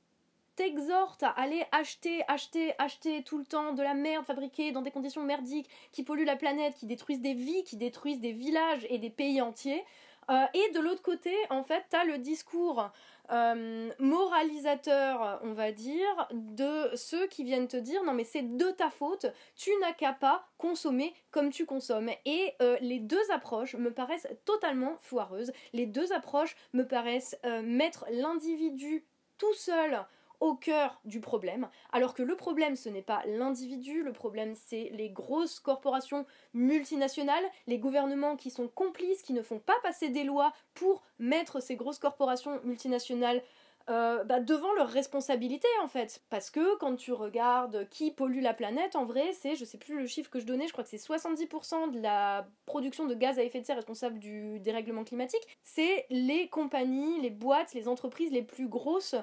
t'exhorte 0.57 1.23
à 1.23 1.31
aller 1.31 1.65
acheter, 1.73 2.23
acheter, 2.29 2.75
acheter 2.79 3.23
tout 3.23 3.39
le 3.39 3.45
temps 3.45 3.73
de 3.73 3.83
la 3.83 3.95
merde 3.95 4.25
fabriquée 4.25 4.73
dans 4.73 4.83
des 4.83 4.91
conditions 4.91 5.23
merdiques 5.23 5.69
qui 5.93 6.03
polluent 6.03 6.25
la 6.25 6.37
planète, 6.37 6.75
qui 6.75 6.87
détruisent 6.87 7.21
des 7.21 7.35
vies, 7.35 7.65
qui 7.65 7.77
détruisent 7.77 8.21
des 8.21 8.33
villages 8.33 8.87
et 8.91 8.99
des 8.99 9.11
pays 9.11 9.41
entiers. 9.41 9.85
Euh, 10.31 10.47
et 10.55 10.73
de 10.73 10.81
l'autre 10.81 11.03
côté, 11.03 11.35
en 11.51 11.63
fait, 11.65 11.85
t'as 11.91 12.05
le 12.05 12.19
discours 12.19 12.91
euh, 13.31 13.91
moralisateur, 13.99 15.41
on 15.43 15.53
va 15.53 15.73
dire, 15.73 16.29
de 16.33 16.91
ceux 16.95 17.27
qui 17.27 17.45
viennent 17.45 17.69
te 17.69 17.77
dire 17.77 18.03
non 18.05 18.13
mais 18.13 18.25
c'est 18.25 18.57
de 18.57 18.71
ta 18.71 18.91
faute, 18.91 19.27
tu 19.57 19.71
n'as 19.81 19.93
qu'à 19.93 20.13
pas 20.13 20.47
consommer 20.59 21.15
comme 21.31 21.51
tu 21.51 21.67
consommes. 21.67 22.11
Et 22.25 22.55
euh, 22.63 22.77
les 22.81 23.01
deux 23.01 23.31
approches 23.33 23.75
me 23.75 23.93
paraissent 23.93 24.29
totalement 24.45 24.97
foireuses. 25.01 25.53
Les 25.73 25.87
deux 25.87 26.13
approches 26.13 26.57
me 26.73 26.87
paraissent 26.87 27.37
mettre 27.63 28.07
l'individu 28.11 29.05
tout 29.39 29.55
seul 29.55 30.05
au 30.41 30.55
cœur 30.55 31.01
du 31.05 31.21
problème, 31.21 31.69
alors 31.93 32.15
que 32.15 32.23
le 32.23 32.37
problème 32.37 32.77
ce 32.77 32.89
n'est 32.89 33.03
pas 33.03 33.23
l'individu, 33.27 34.03
le 34.03 34.13
problème 34.13 34.55
c'est 34.55 34.91
les 34.93 35.11
grosses 35.11 35.61
corporations 35.61 36.27
multinationales, 36.53 37.45
les 37.67 37.79
gouvernements 37.79 38.37
qui 38.37 38.51
sont 38.51 38.69
complices, 38.69 39.23
qui 39.23 39.33
ne 39.33 39.43
font 39.43 39.59
pas 39.59 39.77
passer 39.83 40.09
des 40.09 40.25
lois 40.25 40.53
pour 40.75 41.03
mettre 41.19 41.61
ces 41.61 41.77
grosses 41.77 41.99
corporations 41.99 42.61
multinationales 42.65 43.43
euh, 43.91 44.25
bah, 44.25 44.41
devant 44.41 44.73
leurs 44.73 44.89
responsabilités 44.89 45.69
en 45.83 45.89
fait. 45.89 46.23
Parce 46.31 46.49
que 46.49 46.77
quand 46.79 46.97
tu 46.97 47.13
regardes 47.13 47.87
qui 47.91 48.11
pollue 48.11 48.41
la 48.41 48.55
planète, 48.55 48.97
en 48.97 49.05
vrai, 49.05 49.33
c'est, 49.35 49.57
je 49.57 49.65
sais 49.67 49.77
plus 49.77 49.99
le 49.99 50.07
chiffre 50.07 50.31
que 50.31 50.41
je 50.41 50.47
donnais, 50.47 50.67
je 50.67 50.73
crois 50.73 50.85
que 50.85 50.91
c'est 50.91 50.97
70% 50.97 51.91
de 51.91 52.01
la 52.01 52.47
production 52.65 53.05
de 53.05 53.15
gaz 53.15 53.39
à 53.39 53.43
effet 53.43 53.61
de 53.61 53.67
serre 53.67 53.77
responsable 53.77 54.19
du 54.19 54.59
dérèglement 54.61 55.05
climatique, 55.05 55.47
c'est 55.63 56.07
les 56.09 56.49
compagnies, 56.49 57.21
les 57.21 57.29
boîtes, 57.29 57.75
les 57.75 57.87
entreprises 57.87 58.33
les 58.33 58.43
plus 58.43 58.69
grosses 58.69 59.17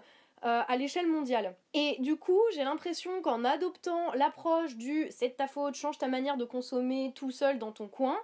euh, 0.44 0.64
à 0.68 0.76
l'échelle 0.76 1.06
mondiale. 1.06 1.56
Et 1.76 1.98
du 2.00 2.16
coup, 2.16 2.42
j'ai 2.56 2.64
l'impression 2.64 3.22
qu'en 3.22 3.46
adoptant 3.46 4.12
l'approche 4.14 4.76
du 4.76 5.06
c'est 5.12 5.38
ta 5.38 5.46
faute, 5.46 5.76
change 5.76 6.00
ta 6.00 6.08
manière 6.08 6.36
de 6.36 6.46
consommer 6.46 7.12
tout 7.14 7.30
seul 7.30 7.60
dans 7.60 7.72
ton 7.72 7.88
coin, 7.88 8.18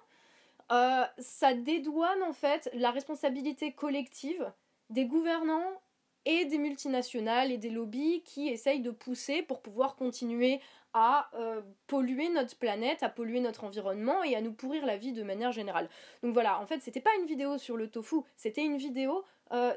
euh, 0.71 1.03
ça 1.19 1.53
dédouane 1.53 2.23
en 2.23 2.33
fait 2.33 2.71
la 2.73 2.89
responsabilité 2.89 3.71
collective 3.71 4.51
des 4.89 5.05
gouvernants 5.05 5.71
et 6.25 6.45
des 6.45 6.57
multinationales 6.57 7.51
et 7.51 7.57
des 7.59 7.69
lobbies 7.69 8.23
qui 8.23 8.47
essayent 8.47 8.81
de 8.81 8.89
pousser 8.89 9.43
pour 9.43 9.61
pouvoir 9.61 9.95
continuer 9.95 10.59
à 10.93 11.29
euh, 11.35 11.61
polluer 11.85 12.29
notre 12.29 12.57
planète, 12.57 13.03
à 13.03 13.09
polluer 13.09 13.41
notre 13.41 13.63
environnement 13.63 14.23
et 14.23 14.35
à 14.35 14.41
nous 14.41 14.53
pourrir 14.53 14.87
la 14.87 14.97
vie 14.97 15.13
de 15.13 15.21
manière 15.21 15.51
générale. 15.51 15.87
Donc 16.23 16.33
voilà, 16.33 16.59
en 16.59 16.65
fait, 16.65 16.81
c'était 16.81 16.99
pas 16.99 17.15
une 17.19 17.27
vidéo 17.27 17.59
sur 17.59 17.77
le 17.77 17.91
tofu, 17.91 18.21
c'était 18.35 18.65
une 18.65 18.77
vidéo 18.77 19.23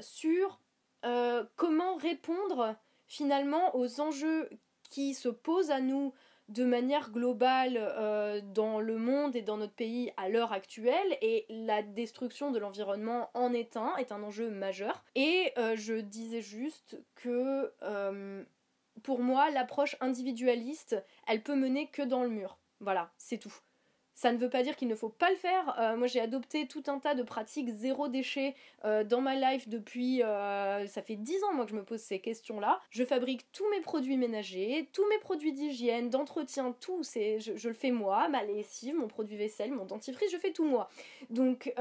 sur 0.01 0.59
euh, 1.05 1.45
comment 1.57 1.97
répondre 1.97 2.77
finalement 3.07 3.77
aux 3.77 4.01
enjeux 4.01 4.49
qui 4.91 5.15
se 5.15 5.29
posent 5.29 5.71
à 5.71 5.81
nous 5.81 6.13
de 6.49 6.65
manière 6.65 7.11
globale 7.11 7.77
euh, 7.79 8.41
dans 8.43 8.81
le 8.81 8.97
monde 8.97 9.37
et 9.37 9.43
dans 9.43 9.57
notre 9.57 9.73
pays 9.73 10.13
à 10.17 10.29
l'heure 10.29 10.53
actuelle 10.53 11.17
et 11.23 11.47
la 11.49 11.83
destruction 11.83 12.51
de 12.51 12.59
l'environnement 12.59 13.31
en 13.35 13.53
est 13.53 13.77
un, 13.77 13.97
est 13.97 14.11
un 14.11 14.23
enjeu 14.23 14.51
majeur. 14.51 15.05
Et 15.15 15.53
euh, 15.59 15.77
je 15.77 15.95
disais 15.95 16.43
juste 16.43 17.01
que 17.15 17.73
pour 19.03 19.21
moi 19.21 19.51
l'approche 19.51 19.97
individualiste 20.01 21.03
elle 21.27 21.43
peut 21.43 21.57
mener 21.57 21.87
que 21.87 22.03
dans 22.03 22.23
le 22.23 22.31
mur. 22.31 22.59
Voilà, 22.81 23.13
c'est 23.17 23.39
tout. 23.39 23.55
Ça 24.21 24.33
ne 24.33 24.37
veut 24.37 24.51
pas 24.51 24.63
dire 24.63 24.77
qu'il 24.77 24.89
ne 24.89 24.95
faut 24.95 25.09
pas 25.09 25.31
le 25.31 25.37
faire. 25.37 25.75
Euh, 25.81 25.97
moi, 25.97 26.07
j'ai 26.07 26.21
adopté 26.21 26.67
tout 26.67 26.83
un 26.89 26.99
tas 26.99 27.15
de 27.15 27.23
pratiques 27.23 27.71
zéro 27.71 28.09
déchet 28.09 28.55
euh, 28.85 29.03
dans 29.03 29.23
ma 29.23 29.35
life 29.35 29.67
depuis. 29.67 30.23
Euh, 30.23 30.87
ça 30.89 31.01
fait 31.01 31.17
10 31.17 31.43
ans, 31.45 31.55
moi, 31.55 31.65
que 31.65 31.71
je 31.71 31.77
me 31.77 31.85
pose 31.85 32.01
ces 32.01 32.19
questions-là. 32.19 32.83
Je 32.91 33.03
fabrique 33.03 33.51
tous 33.53 33.67
mes 33.71 33.81
produits 33.81 34.19
ménagers, 34.19 34.91
tous 34.93 35.09
mes 35.09 35.17
produits 35.21 35.55
d'hygiène, 35.55 36.11
d'entretien, 36.11 36.77
tout. 36.83 37.03
Je, 37.03 37.67
le 37.67 37.73
fais 37.73 37.93
moi, 37.93 38.29
ma 38.29 38.45
lessive, 38.45 38.95
mon 38.95 39.09
produit 39.09 39.39
vaisselle, 39.39 39.73
mon 39.73 39.87
dentifrice, 39.87 40.31
je 40.31 40.37
fais 40.37 40.53
tout 40.53 40.67
moi. 40.67 40.91
Donc, 41.31 41.73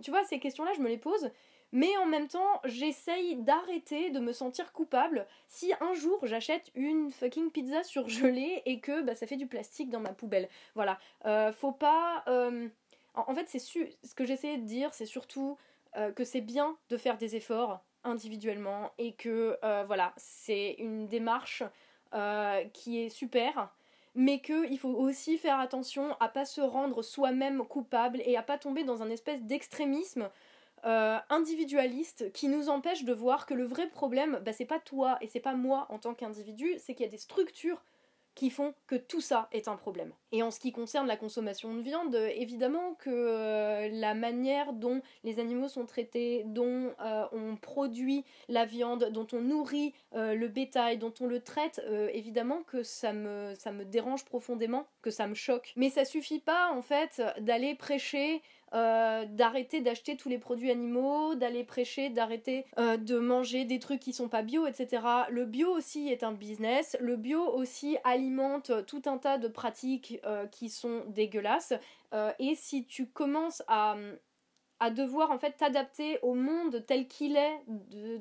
tu 0.00 0.12
vois, 0.12 0.22
ces 0.22 0.38
questions-là, 0.38 0.74
je 0.76 0.80
me 0.80 0.88
les 0.88 0.98
pose. 0.98 1.32
Mais 1.72 1.96
en 1.98 2.06
même 2.06 2.28
temps, 2.28 2.60
j'essaye 2.64 3.36
d'arrêter 3.36 4.10
de 4.10 4.20
me 4.20 4.32
sentir 4.32 4.72
coupable 4.72 5.26
si 5.48 5.72
un 5.80 5.92
jour 5.92 6.18
j'achète 6.22 6.70
une 6.74 7.10
fucking 7.10 7.50
pizza 7.50 7.82
surgelée 7.82 8.62
et 8.64 8.80
que 8.80 9.02
bah, 9.02 9.14
ça 9.14 9.26
fait 9.26 9.36
du 9.36 9.46
plastique 9.46 9.90
dans 9.90 10.00
ma 10.00 10.12
poubelle. 10.12 10.48
Voilà. 10.74 10.98
Euh, 11.26 11.52
faut 11.52 11.72
pas. 11.72 12.24
Euh, 12.26 12.68
en, 13.14 13.34
fait, 13.34 13.48
c'est 13.48 13.58
ce 13.58 14.14
que 14.14 14.24
j'essayais 14.24 14.58
de 14.58 14.64
dire, 14.64 14.94
c'est 14.94 15.06
surtout 15.06 15.58
euh, 15.96 16.12
que 16.12 16.24
c'est 16.24 16.40
bien 16.40 16.76
de 16.88 16.96
faire 16.96 17.18
des 17.18 17.36
efforts 17.36 17.80
individuellement 18.04 18.92
et 18.96 19.12
que 19.12 19.58
voilà, 19.86 20.14
c'est 20.16 20.76
une 20.78 21.08
démarche 21.08 21.62
qui 22.72 23.02
est 23.02 23.10
super 23.10 23.70
mais 24.14 24.40
qu'il 24.40 24.78
faut 24.78 24.88
aussi 24.88 25.38
faire 25.38 25.60
attention 25.60 26.16
à 26.18 26.28
pas 26.28 26.44
se 26.44 26.60
rendre 26.60 27.02
soi-même 27.02 27.64
coupable 27.64 28.20
et 28.24 28.36
à 28.36 28.42
pas 28.42 28.58
tomber 28.58 28.82
dans 28.82 29.02
un 29.02 29.10
espèce 29.10 29.42
d'extrémisme 29.42 30.28
euh, 30.84 31.18
individualiste 31.30 32.32
qui 32.32 32.48
nous 32.48 32.68
empêche 32.68 33.04
de 33.04 33.12
voir 33.12 33.46
que 33.46 33.54
le 33.54 33.64
vrai 33.64 33.88
problème, 33.88 34.40
bah, 34.44 34.52
c'est 34.52 34.64
pas 34.64 34.78
toi 34.78 35.18
et 35.20 35.26
c'est 35.28 35.40
pas 35.40 35.54
moi 35.54 35.86
en 35.90 35.98
tant 35.98 36.14
qu'individu, 36.14 36.74
c'est 36.78 36.94
qu'il 36.94 37.04
y 37.04 37.08
a 37.08 37.10
des 37.10 37.18
structures 37.18 37.82
qui 38.34 38.50
font 38.50 38.72
que 38.86 38.94
tout 38.94 39.20
ça 39.20 39.48
est 39.50 39.66
un 39.66 39.74
problème. 39.74 40.12
Et 40.30 40.44
en 40.44 40.52
ce 40.52 40.60
qui 40.60 40.70
concerne 40.70 41.08
la 41.08 41.16
consommation 41.16 41.74
de 41.74 41.80
viande, 41.80 42.14
évidemment 42.14 42.94
que 42.94 43.10
euh, 43.10 43.88
la 43.90 44.14
manière 44.14 44.72
dont 44.72 45.02
les 45.24 45.40
animaux 45.40 45.66
sont 45.66 45.86
traités, 45.86 46.44
dont 46.46 46.92
euh, 47.00 47.24
on 47.32 47.56
produit 47.56 48.24
la 48.48 48.64
viande, 48.64 49.10
dont 49.10 49.26
on 49.32 49.40
nourrit 49.40 49.92
le 50.14 50.46
bétail, 50.46 50.98
dont 50.98 51.12
on 51.20 51.26
le 51.26 51.40
traite, 51.40 51.82
évidemment 52.12 52.62
que 52.62 52.84
ça 52.84 53.12
me, 53.12 53.54
ça 53.56 53.72
me 53.72 53.84
dérange 53.84 54.24
profondément, 54.24 54.86
que 55.02 55.10
ça 55.10 55.26
me 55.26 55.34
choque. 55.34 55.72
Mais 55.74 55.90
ça 55.90 56.04
suffit 56.04 56.40
pas 56.40 56.70
en 56.70 56.82
fait 56.82 57.20
d'aller 57.40 57.74
prêcher 57.74 58.40
euh, 58.74 59.24
d'arrêter 59.26 59.80
d'acheter 59.80 60.16
tous 60.16 60.28
les 60.28 60.38
produits 60.38 60.70
animaux, 60.70 61.34
d'aller 61.34 61.64
prêcher, 61.64 62.10
d'arrêter 62.10 62.66
euh, 62.78 62.96
de 62.96 63.18
manger 63.18 63.64
des 63.64 63.78
trucs 63.78 64.00
qui 64.00 64.12
sont 64.12 64.28
pas 64.28 64.42
bio, 64.42 64.66
etc. 64.66 65.02
Le 65.30 65.46
bio 65.46 65.70
aussi 65.70 66.08
est 66.08 66.22
un 66.22 66.32
business. 66.32 66.96
Le 67.00 67.16
bio 67.16 67.40
aussi 67.40 67.96
alimente 68.04 68.84
tout 68.86 69.02
un 69.06 69.18
tas 69.18 69.38
de 69.38 69.48
pratiques 69.48 70.20
euh, 70.24 70.46
qui 70.46 70.68
sont 70.68 71.04
dégueulasses. 71.08 71.72
et 72.38 72.54
si 72.54 72.84
tu 72.84 73.06
commences 73.06 73.62
à, 73.68 73.96
à 74.80 74.90
devoir 74.90 75.30
en 75.30 75.38
fait 75.38 75.52
t'adapter 75.52 76.18
au 76.22 76.34
monde 76.34 76.84
tel 76.86 77.06
qu'il 77.08 77.36
est 77.36 77.60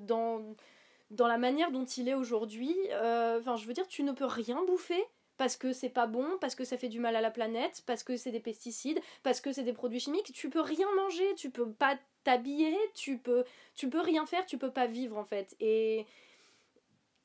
dans 0.06 0.56
dans 1.10 1.27
la 1.27 1.38
manière 1.38 1.72
dont 1.72 1.86
il 1.86 2.10
est 2.10 2.13
aujourd'hui, 2.13 2.75
enfin 2.92 3.56
je 3.56 3.66
veux 3.66 3.74
dire, 3.74 3.88
tu 3.88 4.04
ne 4.04 4.12
peux 4.12 4.25
rien 4.25 4.62
bouffer 4.66 5.04
parce 5.38 5.56
que 5.58 5.74
c'est 5.74 5.89
pas 5.89 6.08
bon, 6.08 6.38
parce 6.41 6.56
que 6.56 6.65
ça 6.65 6.77
fait 6.77 6.89
du 6.89 7.00
mal 7.00 7.15
à 7.15 7.22
la 7.22 7.32
planète, 7.32 7.84
parce 7.86 8.03
que 8.03 8.17
c'est 8.17 8.32
des 8.32 8.39
pesticides, 8.39 9.00
parce 9.24 9.41
que 9.41 9.51
c'est 9.51 9.63
des 9.63 9.74
produits 9.74 10.00
chimiques, 10.00 10.32
tu 10.34 10.50
peux 10.50 10.62
rien 10.62 10.88
manger, 10.96 11.36
tu 11.36 11.50
peux 11.50 11.72
pas 11.72 11.98
t'habiller, 12.24 12.75
tu 12.94 13.17
peux 13.17 13.46
tu 13.75 13.89
peux 13.89 14.01
rien 14.01 14.25
faire, 14.25 14.46
tu 14.46 14.58
peux 14.58 14.72
pas 14.72 14.88
vivre 14.88 15.17
en 15.17 15.25
fait. 15.25 15.56
Et 15.60 16.06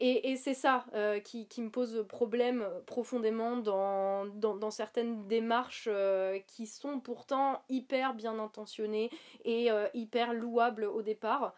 Et, 0.00 0.36
c'est 0.36 0.54
ça 0.54 0.84
euh, 0.94 1.20
qui, 1.20 1.46
me 1.58 1.70
pose 1.70 2.04
problème 2.08 2.66
profondément 2.86 3.56
dans, 3.56 4.26
dans, 4.26 4.70
certaines 4.70 5.28
démarches 5.28 5.88
qui 6.48 6.66
sont 6.66 6.98
pourtant 7.00 7.62
hyper 7.68 8.14
bien 8.14 8.38
intentionnées 8.38 9.10
et 9.44 9.68
hyper 9.94 10.34
louables 10.34 10.84
au 10.84 11.02
départ. 11.02 11.54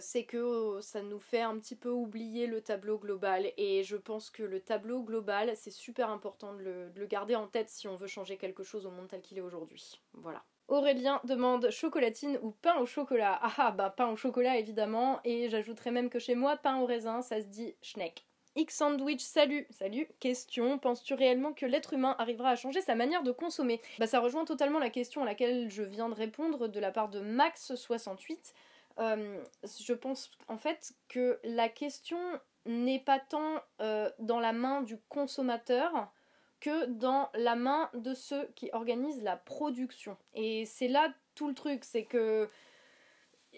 C'est 0.00 0.24
que 0.24 0.78
ça 0.80 1.02
nous 1.02 1.18
fait 1.18 1.40
un 1.40 1.58
petit 1.58 1.76
peu 1.76 1.90
oublier 1.90 2.46
le 2.46 2.60
tableau 2.60 2.98
global 2.98 3.52
et 3.56 3.82
je 3.84 3.96
pense 3.96 4.30
que 4.30 4.42
le 4.42 4.60
tableau 4.60 5.02
global 5.02 5.52
c'est 5.56 5.70
super 5.70 6.10
important 6.10 6.54
de 6.54 6.90
le 6.94 7.06
garder 7.06 7.36
en 7.36 7.46
tête 7.46 7.68
si 7.68 7.88
on 7.88 7.96
veut 7.96 8.06
changer 8.06 8.36
quelque 8.36 8.62
chose 8.62 8.86
au 8.86 8.90
monde 8.90 9.08
tel 9.08 9.22
qu'il 9.22 9.38
est 9.38 9.42
aujourd'hui. 9.42 10.00
Voilà. 10.14 10.44
Aurélien 10.68 11.20
demande 11.24 11.70
chocolatine 11.70 12.38
ou 12.42 12.50
pain 12.50 12.78
au 12.78 12.86
chocolat. 12.86 13.38
Ah 13.42 13.52
ah, 13.58 13.70
bah 13.70 13.90
pain 13.90 14.08
au 14.08 14.16
chocolat 14.16 14.56
évidemment, 14.56 15.20
et 15.24 15.50
j'ajouterais 15.50 15.90
même 15.90 16.08
que 16.08 16.18
chez 16.18 16.34
moi, 16.34 16.56
pain 16.56 16.78
au 16.78 16.86
raisin, 16.86 17.20
ça 17.20 17.40
se 17.40 17.46
dit 17.46 17.74
schneck. 17.82 18.24
X 18.56 18.76
Sandwich, 18.76 19.20
salut, 19.20 19.66
salut. 19.70 20.08
Question, 20.20 20.78
penses-tu 20.78 21.14
réellement 21.14 21.52
que 21.52 21.66
l'être 21.66 21.92
humain 21.92 22.14
arrivera 22.18 22.50
à 22.50 22.56
changer 22.56 22.80
sa 22.80 22.94
manière 22.94 23.24
de 23.24 23.32
consommer? 23.32 23.82
Bah 23.98 24.06
ça 24.06 24.20
rejoint 24.20 24.44
totalement 24.44 24.78
la 24.78 24.90
question 24.90 25.22
à 25.22 25.26
laquelle 25.26 25.68
je 25.68 25.82
viens 25.82 26.08
de 26.08 26.14
répondre 26.14 26.68
de 26.68 26.80
la 26.80 26.92
part 26.92 27.08
de 27.08 27.20
Max68. 27.20 28.54
Euh, 28.98 29.42
je 29.80 29.92
pense 29.92 30.30
en 30.48 30.56
fait 30.56 30.94
que 31.08 31.40
la 31.44 31.68
question 31.68 32.18
n'est 32.66 33.00
pas 33.00 33.18
tant 33.18 33.60
euh, 33.80 34.10
dans 34.18 34.40
la 34.40 34.52
main 34.52 34.82
du 34.82 34.98
consommateur 35.08 36.12
que 36.60 36.86
dans 36.86 37.28
la 37.34 37.56
main 37.56 37.90
de 37.94 38.14
ceux 38.14 38.48
qui 38.54 38.70
organisent 38.72 39.22
la 39.22 39.36
production. 39.36 40.16
Et 40.32 40.64
c'est 40.64 40.88
là 40.88 41.12
tout 41.34 41.48
le 41.48 41.54
truc, 41.54 41.84
c'est 41.84 42.04
que 42.04 42.48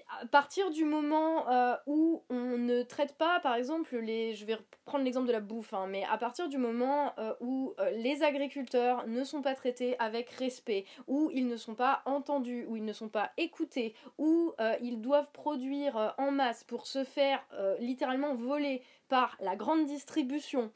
à 0.09 0.27
partir 0.27 0.71
du 0.71 0.85
moment 0.85 1.49
euh, 1.49 1.77
où 1.87 2.23
on 2.31 2.59
ne 2.59 2.83
traite 2.83 3.17
pas, 3.17 3.41
par 3.41 3.55
exemple, 3.55 3.97
les, 3.97 4.35
je 4.35 4.45
vais 4.45 4.57
prendre 4.85 5.05
l'exemple 5.05 5.27
de 5.27 5.33
la 5.33 5.41
bouffe, 5.41 5.75
hein, 5.75 5.87
mais 5.89 6.05
à 6.05 6.17
partir 6.17 6.49
du 6.49 6.59
moment 6.59 7.13
euh, 7.19 7.35
où 7.41 7.75
euh, 7.81 7.91
les 7.91 8.23
agriculteurs 8.23 9.07
ne 9.07 9.25
sont 9.25 9.43
pas 9.43 9.55
traités 9.55 9.99
avec 9.99 10.31
respect, 10.31 10.85
où 11.09 11.31
ils 11.35 11.49
ne 11.49 11.57
sont 11.57 11.75
pas 11.75 12.03
entendus, 12.05 12.67
où 12.69 12.77
ils 12.77 12.85
ne 12.85 12.93
sont 12.93 13.09
pas 13.09 13.31
écoutés, 13.37 13.95
où 14.19 14.53
ils 14.81 15.01
doivent 15.01 15.31
produire 15.33 16.15
en 16.19 16.31
masse 16.31 16.65
pour 16.65 16.87
se 16.87 17.05
faire 17.05 17.45
littéralement 17.81 18.35
voler 18.35 18.83
par 19.09 19.37
la 19.41 19.57
grande 19.57 19.87
distribution, 19.87 20.71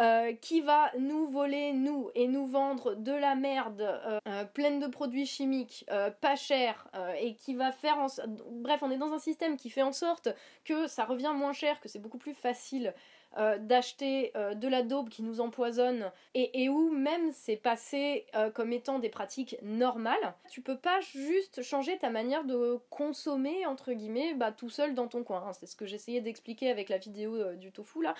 euh, 0.00 0.32
qui 0.40 0.60
va 0.60 0.90
nous 0.98 1.28
voler, 1.28 1.72
nous, 1.72 2.10
et 2.16 2.26
nous 2.26 2.46
vendre 2.46 2.96
de 2.96 3.12
la 3.12 3.36
merde 3.36 3.80
euh, 3.80 4.18
euh, 4.26 4.44
pleine 4.44 4.80
de 4.80 4.88
produits 4.88 5.24
chimiques, 5.24 5.86
pas 6.20 6.34
cher, 6.34 6.88
et 7.20 7.36
qui 7.36 7.54
va 7.54 7.70
faire 7.70 7.98
en... 7.98 8.06
Bref, 8.50 8.82
on 8.82 8.90
est 8.90 8.96
dans 8.96 9.12
un 9.12 9.18
système 9.18 9.56
qui 9.56 9.70
fait 9.70 9.82
en 9.82 9.92
sorte 9.92 10.28
que 10.64 10.88
ça 10.88 11.04
revient 11.04 11.32
moins 11.34 11.52
cher, 11.52 11.80
que 11.80 11.88
c'est 11.88 12.00
beaucoup 12.00 12.18
plus 12.18 12.34
facile 12.34 12.92
euh, 13.36 13.58
d'acheter 13.58 14.30
euh, 14.36 14.54
de 14.54 14.68
la 14.68 14.82
daube 14.82 15.08
qui 15.08 15.22
nous 15.22 15.40
empoisonne 15.40 16.12
et, 16.34 16.68
où 16.68 16.90
même 16.90 17.32
c'est 17.32 17.56
passé 17.56 18.26
euh, 18.36 18.50
comme 18.50 18.72
étant 18.72 19.00
des 19.00 19.08
pratiques 19.08 19.56
normales, 19.62 20.34
tu 20.50 20.60
peux 20.60 20.76
pas 20.76 21.00
juste 21.00 21.62
changer 21.62 21.98
ta 21.98 22.10
manière 22.10 22.44
de 22.44 22.78
consommer 22.90 23.66
entre 23.66 23.92
guillemets 23.92 24.34
bah, 24.34 24.52
tout 24.52 24.70
seul 24.70 24.94
dans 24.94 25.08
ton 25.08 25.24
coin. 25.24 25.44
Hein. 25.46 25.52
C'est 25.52 25.66
ce 25.66 25.74
que 25.74 25.86
j'essayais 25.86 26.20
d'expliquer 26.20 26.70
avec 26.70 26.88
la 26.88 26.98
vidéo 26.98 27.54
du 27.54 27.72
tofu 27.72 28.00
là. 28.02 28.14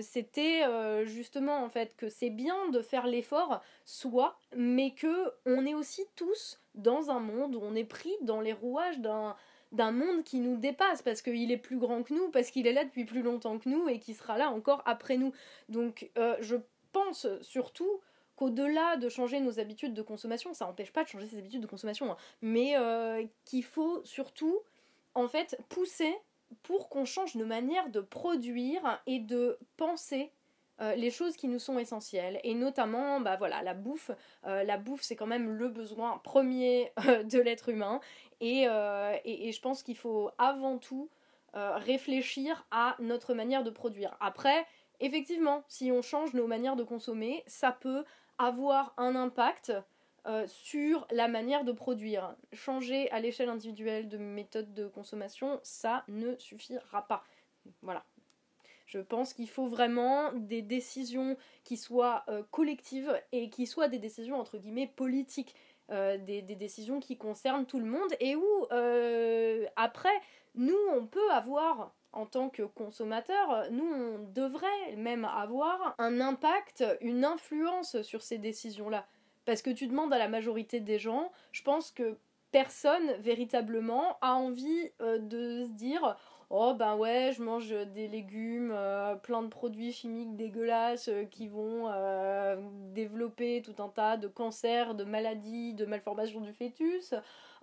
C'était 0.00 0.62
justement 1.06 1.62
en 1.62 1.68
fait 1.68 1.96
que 1.96 2.08
c'est 2.08 2.30
bien 2.30 2.68
de 2.70 2.80
faire 2.80 3.06
l'effort, 3.06 3.60
soit, 3.84 4.38
mais 4.56 4.90
que 4.90 5.32
on 5.46 5.66
est 5.66 5.74
aussi 5.74 6.04
tous 6.16 6.60
dans 6.74 7.10
un 7.10 7.20
monde 7.20 7.54
où 7.54 7.60
on 7.62 7.74
est 7.74 7.84
pris 7.84 8.14
dans 8.22 8.40
les 8.40 8.52
rouages 8.52 8.98
d'un 8.98 9.36
d'un 9.72 9.90
monde 9.90 10.22
qui 10.22 10.38
nous 10.38 10.56
dépasse 10.56 11.02
parce 11.02 11.22
qu'il 11.22 11.50
est 11.50 11.56
plus 11.56 11.78
grand 11.78 12.02
que 12.02 12.14
nous, 12.14 12.30
parce 12.30 12.50
qu'il 12.50 12.66
est 12.66 12.72
là 12.72 12.84
depuis 12.84 13.04
plus 13.04 13.22
longtemps 13.22 13.58
que 13.58 13.68
nous 13.68 13.88
et 13.88 13.98
qui 13.98 14.14
sera 14.14 14.38
là 14.38 14.50
encore 14.50 14.82
après 14.84 15.16
nous. 15.16 15.32
Donc 15.68 16.10
euh, 16.18 16.36
je 16.40 16.56
pense 16.92 17.26
surtout 17.40 18.00
qu'au-delà 18.36 18.96
de 18.96 19.08
changer 19.08 19.40
nos 19.40 19.58
habitudes 19.58 19.94
de 19.94 20.02
consommation, 20.02 20.52
ça 20.52 20.66
n'empêche 20.66 20.92
pas 20.92 21.04
de 21.04 21.08
changer 21.08 21.26
ses 21.26 21.38
habitudes 21.38 21.62
de 21.62 21.66
consommation, 21.66 22.12
hein, 22.12 22.16
mais 22.42 22.76
euh, 22.76 23.24
qu'il 23.44 23.64
faut 23.64 24.04
surtout 24.04 24.60
en 25.14 25.26
fait 25.26 25.58
pousser 25.70 26.14
pour 26.62 26.90
qu'on 26.90 27.06
change 27.06 27.34
nos 27.34 27.46
manières 27.46 27.88
de 27.88 28.00
produire 28.00 29.02
et 29.06 29.20
de 29.20 29.58
penser 29.78 30.30
euh, 30.80 30.94
les 30.96 31.10
choses 31.10 31.36
qui 31.36 31.48
nous 31.48 31.58
sont 31.58 31.78
essentielles. 31.78 32.40
Et 32.44 32.54
notamment 32.54 33.20
bah 33.20 33.36
voilà 33.36 33.62
la 33.62 33.72
bouffe. 33.72 34.10
La 34.44 34.76
bouffe 34.76 35.02
c'est 35.02 35.16
quand 35.16 35.26
même 35.26 35.50
le 35.50 35.68
besoin 35.68 36.18
premier 36.18 36.92
de 36.98 37.38
l'être 37.38 37.70
humain 37.70 38.00
euh, 38.42 39.16
et, 39.24 39.52
je 39.52 39.60
pense 39.60 39.82
qu'il 39.82 39.96
faut 39.96 40.30
avant 40.38 40.78
tout 40.78 41.08
euh, 41.54 41.76
réfléchir 41.76 42.66
à 42.70 42.96
notre 42.98 43.34
manière 43.34 43.62
de 43.62 43.70
produire. 43.70 44.16
Après, 44.20 44.66
effectivement, 45.00 45.62
si 45.68 45.92
on 45.92 46.02
change 46.02 46.34
nos 46.34 46.46
manières 46.46 46.76
de 46.76 46.82
consommer, 46.82 47.44
ça 47.46 47.72
peut 47.72 48.04
avoir 48.38 48.94
un 48.96 49.14
impact 49.14 49.72
euh, 50.26 50.44
sur 50.48 51.06
la 51.10 51.28
manière 51.28 51.64
de 51.64 51.72
produire. 51.72 52.34
Changer 52.52 53.10
à 53.10 53.20
l'échelle 53.20 53.48
individuelle 53.48 54.08
de 54.08 54.18
méthode 54.18 54.74
de 54.74 54.88
consommation, 54.88 55.60
ça 55.62 56.04
ne 56.08 56.36
suffira 56.36 57.06
pas. 57.06 57.24
Voilà. 57.82 58.04
Je 58.86 58.98
pense 58.98 59.32
qu'il 59.32 59.48
faut 59.48 59.68
vraiment 59.68 60.32
des 60.34 60.60
décisions 60.60 61.36
qui 61.64 61.78
soient 61.78 62.26
collectives 62.50 63.18
et 63.30 63.48
qui 63.48 63.66
soient 63.66 63.88
des 63.88 63.98
décisions 63.98 64.38
entre 64.38 64.58
guillemets 64.58 64.86
politiques. 64.86 65.54
Euh, 65.92 66.16
des, 66.16 66.40
décisions 66.42 67.00
qui 67.00 67.18
concernent 67.18 67.66
tout 67.66 67.78
le 67.78 67.84
monde 67.84 68.08
et 68.18 68.34
où 68.34 68.66
euh, 68.72 69.66
après 69.76 70.14
nous 70.54 70.78
on 70.94 71.06
peut 71.06 71.30
avoir 71.30 71.94
en 72.12 72.24
tant 72.24 72.48
que 72.48 72.62
consommateur, 72.62 73.70
nous 73.70 73.84
on 73.84 74.18
devrait 74.32 74.96
même 74.96 75.26
avoir 75.26 75.94
un 75.98 76.18
impact, 76.20 76.82
une 77.02 77.26
influence 77.26 78.00
sur 78.02 78.22
ces 78.22 78.38
décisions-là. 78.38 79.06
Parce 79.44 79.60
que 79.60 79.68
tu 79.68 79.86
demandes 79.86 80.14
à 80.14 80.18
la 80.18 80.28
majorité 80.28 80.80
des 80.80 80.98
gens, 80.98 81.30
je 81.50 81.62
pense 81.62 81.90
que 81.90 82.16
personne 82.52 83.12
véritablement 83.18 84.18
a 84.22 84.34
envie 84.34 84.90
euh, 85.02 85.18
de 85.18 85.64
se 85.64 85.72
dire 85.72 86.16
oh 86.52 86.74
ben 86.74 86.96
ouais, 86.96 87.32
je 87.34 87.42
mange 87.42 87.70
des 87.94 88.08
légumes, 88.08 88.72
euh, 88.74 89.16
plein 89.16 89.42
de 89.42 89.48
produits 89.48 89.90
chimiques 89.90 90.36
dégueulasses 90.36 91.08
euh, 91.08 91.24
qui 91.24 91.48
vont 91.48 91.88
euh, 91.90 92.56
développer 92.94 93.62
tout 93.62 93.82
un 93.82 93.88
tas 93.88 94.18
de 94.18 94.28
cancers, 94.28 94.94
de 94.94 95.04
maladies, 95.04 95.72
de 95.74 95.86
malformations 95.86 96.42
du 96.42 96.52
fœtus. 96.52 97.14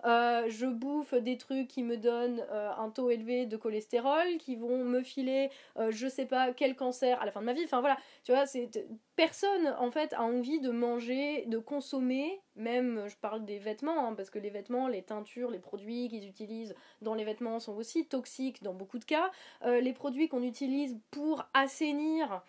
Euh, 0.04 0.44
je 0.48 0.66
bouffe 0.66 1.14
des 1.14 1.36
trucs 1.36 1.68
qui 1.68 1.82
me 1.82 1.96
donnent 1.96 2.44
euh, 2.50 2.70
un 2.76 2.90
taux 2.90 3.10
élevé 3.10 3.46
de 3.46 3.56
cholestérol, 3.56 4.38
qui 4.38 4.56
vont 4.56 4.84
me 4.84 5.02
filer 5.02 5.50
euh, 5.78 5.90
je 5.90 6.08
sais 6.08 6.26
pas 6.26 6.52
quel 6.52 6.74
cancer 6.74 7.20
à 7.20 7.26
la 7.26 7.32
fin 7.32 7.40
de 7.40 7.46
ma 7.46 7.52
vie. 7.52 7.64
Enfin 7.64 7.80
voilà, 7.80 7.96
tu 8.24 8.32
vois, 8.32 8.46
c'est 8.46 8.70
personne 9.16 9.74
en 9.78 9.90
fait 9.90 10.12
a 10.14 10.22
envie 10.22 10.60
de 10.60 10.70
manger, 10.70 11.44
de 11.46 11.58
consommer, 11.58 12.40
même 12.56 13.06
je 13.08 13.16
parle 13.16 13.44
des 13.44 13.58
vêtements, 13.58 14.08
hein, 14.08 14.14
parce 14.14 14.30
que 14.30 14.38
les 14.38 14.50
vêtements, 14.50 14.88
les 14.88 15.02
teintures, 15.02 15.50
les 15.50 15.58
produits 15.58 16.08
qu'ils 16.08 16.26
utilisent 16.26 16.74
dans 17.02 17.14
les 17.14 17.24
vêtements 17.24 17.60
sont 17.60 17.74
aussi 17.76 18.06
toxiques 18.06 18.62
dans 18.62 18.74
beaucoup 18.74 18.98
de 18.98 19.04
cas. 19.04 19.30
les 19.64 19.92
produits 19.92 20.28
qu'on 20.28 20.42
utilise 20.42 20.98
pour 21.10 21.44
assainir 21.54 22.42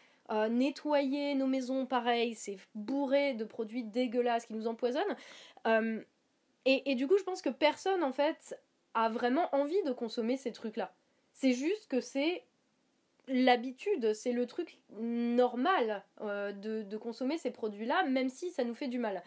nettoyer 0.49 1.35
nos 1.35 1.47
maisons, 1.47 1.85
pareil, 1.85 2.35
c'est 2.35 2.57
bourré 2.73 3.33
de 3.33 3.43
produits 3.43 3.83
dégueulasses 3.83 4.45
qui 4.45 4.53
nous 4.53 4.67
empoisonnent. 4.67 5.15
Et, 6.65 6.95
du 6.95 7.07
coup, 7.07 7.17
je 7.17 7.23
pense 7.23 7.41
que 7.41 7.49
personne, 7.49 8.03
en 8.03 8.11
fait, 8.11 8.59
a 8.93 9.09
vraiment 9.09 9.53
envie 9.55 9.81
de 9.83 9.91
consommer 9.91 10.37
ces 10.37 10.51
trucs-là. 10.51 10.93
C'est 11.33 11.53
juste 11.53 11.87
que 11.87 12.01
c'est 12.01 12.43
l'habitude, 13.27 14.13
c'est 14.13 14.31
le 14.31 14.45
truc 14.45 14.79
normal 14.99 16.03
euh, 16.21 16.51
de, 16.51 16.97
consommer 16.97 17.37
ces 17.37 17.51
produits-là, 17.51 18.03
même 18.03 18.29
si 18.29 18.51
ça 18.51 18.63
nous 18.63 18.75
fait 18.75 18.89
du 18.89 18.99
mal. 18.99 19.23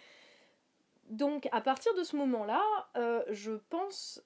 Donc, 1.09 1.49
à 1.53 1.61
partir 1.61 1.95
de 1.95 2.05
ce 2.05 2.17
moment-là, 2.17 2.63
euh, 2.97 3.25
je 3.31 3.53
pense 3.69 4.23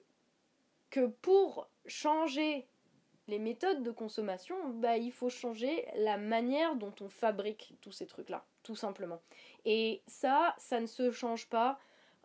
que 0.91 1.07
pour 1.07 1.67
changer 1.87 2.67
les 3.27 3.39
méthodes 3.39 3.83
de 3.83 3.91
consommation, 3.91 4.55
bah, 4.69 4.97
il 4.97 5.11
faut 5.11 5.29
changer 5.29 5.87
la 5.95 6.17
manière 6.17 6.75
dont 6.75 6.93
on 7.01 7.09
fabrique 7.09 7.75
tous 7.81 7.91
ces 7.91 8.07
trucs-là, 8.07 8.45
tout 8.63 8.75
simplement. 8.75 9.21
Et 9.65 10.01
ça, 10.07 10.55
ça 10.57 10.79
ne 10.79 10.87
se 10.87 11.11
change 11.11 11.47
pas 11.47 11.79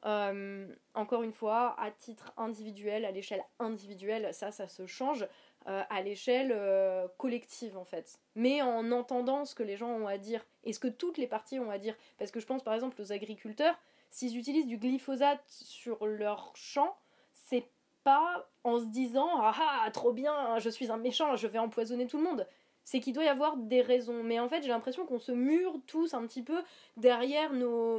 euh, 0.07 0.67
encore 0.93 1.23
une 1.23 1.33
fois, 1.33 1.75
à 1.81 1.91
titre 1.91 2.33
individuel, 2.37 3.05
à 3.05 3.11
l'échelle 3.11 3.43
individuelle, 3.59 4.35
ça, 4.35 4.51
ça 4.51 4.69
se 4.69 4.87
change 4.87 5.27
euh, 5.67 5.83
à 5.89 6.03
l'échelle 6.03 6.53
euh, 6.55 7.09
collective 7.17 7.79
en 7.79 7.85
fait. 7.85 8.19
Mais 8.35 8.61
en 8.61 8.93
entendant 8.93 9.47
ce 9.47 9.55
que 9.55 9.63
les 9.63 9.77
gens 9.77 9.89
ont 9.89 10.07
à 10.07 10.19
dire 10.19 10.45
et 10.65 10.75
ce 10.75 10.79
que 10.79 10.89
toutes 10.89 11.17
les 11.17 11.27
parties 11.27 11.59
ont 11.59 11.71
à 11.71 11.79
dire. 11.79 11.97
Parce 12.19 12.31
que 12.31 12.41
je 12.41 12.47
pense 12.47 12.63
par 12.63 12.75
exemple 12.75 13.01
aux 13.01 13.13
agriculteurs, 13.13 13.79
s'ils 14.11 14.37
utilisent 14.37 14.67
du 14.67 14.77
glyphosate 14.77 15.43
sur 15.47 16.07
leur 16.07 16.55
champ, 16.55 16.97
c'est 17.33 17.67
pas 18.03 18.47
en 18.63 18.79
se 18.79 18.87
disant 18.87 19.31
ah 19.41 19.55
ah 19.87 19.91
trop 19.91 20.13
bien, 20.13 20.59
je 20.59 20.69
suis 20.69 20.91
un 20.91 20.99
méchant, 20.99 21.35
je 21.37 21.47
vais 21.47 21.59
empoisonner 21.59 22.07
tout 22.07 22.19
le 22.19 22.25
monde. 22.25 22.47
C'est 22.87 23.01
qu'il 23.01 23.15
doit 23.15 23.25
y 23.25 23.29
avoir 23.29 23.57
des 23.57 23.81
raisons. 23.81 24.23
Mais 24.23 24.39
en 24.39 24.51
fait, 24.51 24.61
j'ai 24.61 24.69
l'impression 24.69 25.07
qu'on 25.07 25.19
se 25.19 25.33
mure 25.33 25.81
tous 25.87 26.13
un 26.13 26.27
petit 26.27 26.43
peu 26.43 26.63
derrière 26.99 27.55
nos, 27.55 27.99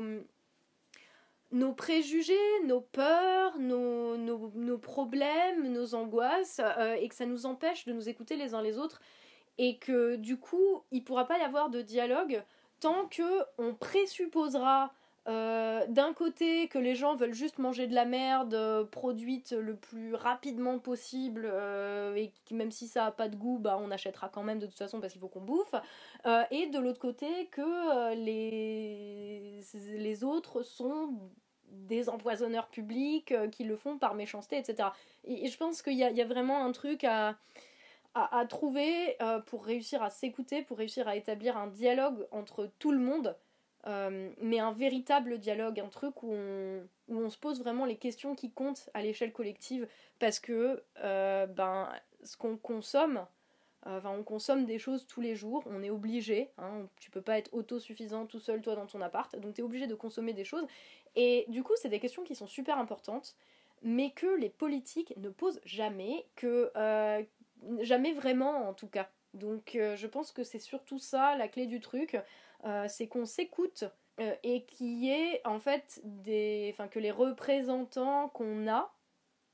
nos 1.51 1.73
préjugés, 1.73 2.33
nos 2.65 2.81
peurs, 2.81 3.57
nos, 3.59 4.77
problèmes, 4.77 5.71
nos 5.71 5.95
angoisses, 5.95 6.59
euh, 6.59 6.95
et 6.95 7.07
que 7.07 7.15
ça 7.15 7.25
nous 7.25 7.45
empêche 7.45 7.85
de 7.85 7.93
nous 7.93 8.09
écouter 8.09 8.35
les 8.35 8.53
uns 8.53 8.61
les 8.61 8.77
autres. 8.77 9.01
et 9.57 9.77
que 9.77 10.17
du 10.17 10.37
coup, 10.37 10.83
il 10.91 11.03
pourra 11.03 11.25
pas 11.25 11.37
y 11.37 11.41
avoir 11.41 11.69
de 11.69 11.81
dialogue 11.81 12.43
tant 12.81 13.07
que 13.07 13.43
on 13.57 13.73
présupposera 13.73 14.93
euh, 15.27 15.83
d'un 15.87 16.13
côté 16.13 16.67
que 16.67 16.77
les 16.77 16.93
gens 16.93 17.15
veulent 17.15 17.33
juste 17.33 17.57
manger 17.57 17.87
de 17.87 17.95
la 17.95 18.05
merde 18.05 18.53
euh, 18.53 18.83
produite 18.83 19.53
le 19.53 19.75
plus 19.75 20.13
rapidement 20.13 20.77
possible 20.77 21.49
euh, 21.51 22.13
et 22.15 22.31
même 22.51 22.69
si 22.69 22.87
ça 22.87 23.07
a 23.07 23.11
pas 23.11 23.27
de 23.27 23.35
goût 23.35 23.57
bah 23.57 23.79
on 23.81 23.89
achètera 23.89 24.29
quand 24.29 24.43
même 24.43 24.59
de 24.59 24.67
toute 24.67 24.77
façon 24.77 24.99
parce 24.99 25.13
qu'il 25.13 25.19
faut 25.21 25.27
qu'on 25.27 25.41
bouffe. 25.41 25.73
Et 26.51 26.67
de 26.67 26.77
l'autre 26.77 26.99
côté 26.99 27.47
que 27.47 28.13
les 28.13 29.61
les 29.97 30.23
autres 30.23 30.61
sont 30.61 31.17
des 31.71 32.07
empoisonneurs 32.07 32.67
publics 32.67 33.33
qui 33.51 33.63
le 33.63 33.75
font 33.75 33.97
par 33.97 34.13
méchanceté 34.13 34.57
etc 34.57 34.89
et, 35.23 35.47
je 35.47 35.57
pense 35.57 35.81
qu'il 35.81 35.93
y, 35.93 35.97
y 35.97 36.21
a, 36.21 36.25
vraiment 36.25 36.63
un 36.63 36.71
truc 36.71 37.03
à, 37.03 37.35
à 38.13 38.45
trouver 38.47 39.17
pour 39.47 39.65
réussir 39.65 40.03
à 40.03 40.11
s'écouter 40.11 40.61
pour 40.61 40.77
réussir 40.77 41.07
à 41.07 41.15
établir 41.15 41.57
un 41.57 41.67
dialogue 41.67 42.27
entre 42.31 42.69
tout 42.77 42.91
le 42.91 42.99
monde 42.99 43.35
euh, 43.87 44.31
mais 44.41 44.59
un 44.59 44.71
véritable 44.71 45.37
dialogue, 45.37 45.79
un 45.79 45.89
truc 45.89 46.23
où 46.23 46.33
on, 46.33 46.87
où 47.07 47.19
on 47.19 47.29
se 47.29 47.37
pose 47.37 47.59
vraiment 47.59 47.85
les 47.85 47.97
questions 47.97 48.33
qui 48.33 48.49
comptent 48.51 48.89
à 48.95 49.01
l'échelle 49.01 49.31
collective, 49.31 49.87
parce 50.17 50.39
que 50.39 50.83
euh, 51.03 51.45
ben, 51.45 51.89
ce 52.23 52.35
qu'on 52.35 52.57
consomme, 52.57 53.25
euh, 53.85 53.99
on 54.03 54.23
consomme 54.23 54.65
des 54.65 54.79
choses 54.79 55.05
tous 55.05 55.21
les 55.21 55.35
jours, 55.35 55.63
on 55.67 55.83
est 55.83 55.91
obligé, 55.91 56.49
hein, 56.57 56.87
tu 56.99 57.11
peux 57.11 57.21
pas 57.21 57.37
être 57.37 57.53
autosuffisant 57.53 58.25
tout 58.25 58.39
seul 58.39 58.61
toi 58.61 58.75
dans 58.75 58.87
ton 58.87 59.01
appart, 59.01 59.35
donc 59.37 59.53
tu 59.53 59.61
es 59.61 59.63
obligé 59.63 59.85
de 59.85 59.93
consommer 59.93 60.33
des 60.33 60.45
choses, 60.45 60.65
et 61.15 61.45
du 61.47 61.61
coup 61.61 61.73
c'est 61.75 61.89
des 61.89 61.99
questions 61.99 62.23
qui 62.23 62.33
sont 62.33 62.47
super 62.47 62.79
importantes, 62.79 63.35
mais 63.83 64.09
que 64.11 64.35
les 64.37 64.49
politiques 64.49 65.13
ne 65.17 65.29
posent 65.29 65.61
jamais, 65.63 66.25
que 66.35 66.71
jamais 67.81 68.13
vraiment 68.13 68.67
en 68.67 68.73
tout 68.73 68.87
cas. 68.87 69.07
Donc 69.35 69.71
je 69.73 70.07
pense 70.07 70.31
que 70.31 70.43
c'est 70.43 70.59
surtout 70.59 70.97
ça 70.97 71.35
la 71.35 71.47
clé 71.47 71.67
du 71.67 71.79
truc. 71.79 72.17
Euh, 72.63 72.85
c'est 72.87 73.07
qu'on 73.07 73.25
s'écoute 73.25 73.83
euh, 74.19 74.33
et 74.43 74.65
qui 74.65 75.09
est 75.11 75.41
en 75.45 75.59
fait 75.59 76.01
des. 76.03 76.69
Enfin, 76.73 76.87
que 76.87 76.99
les 76.99 77.11
représentants 77.11 78.29
qu'on 78.29 78.67
a, 78.67 78.93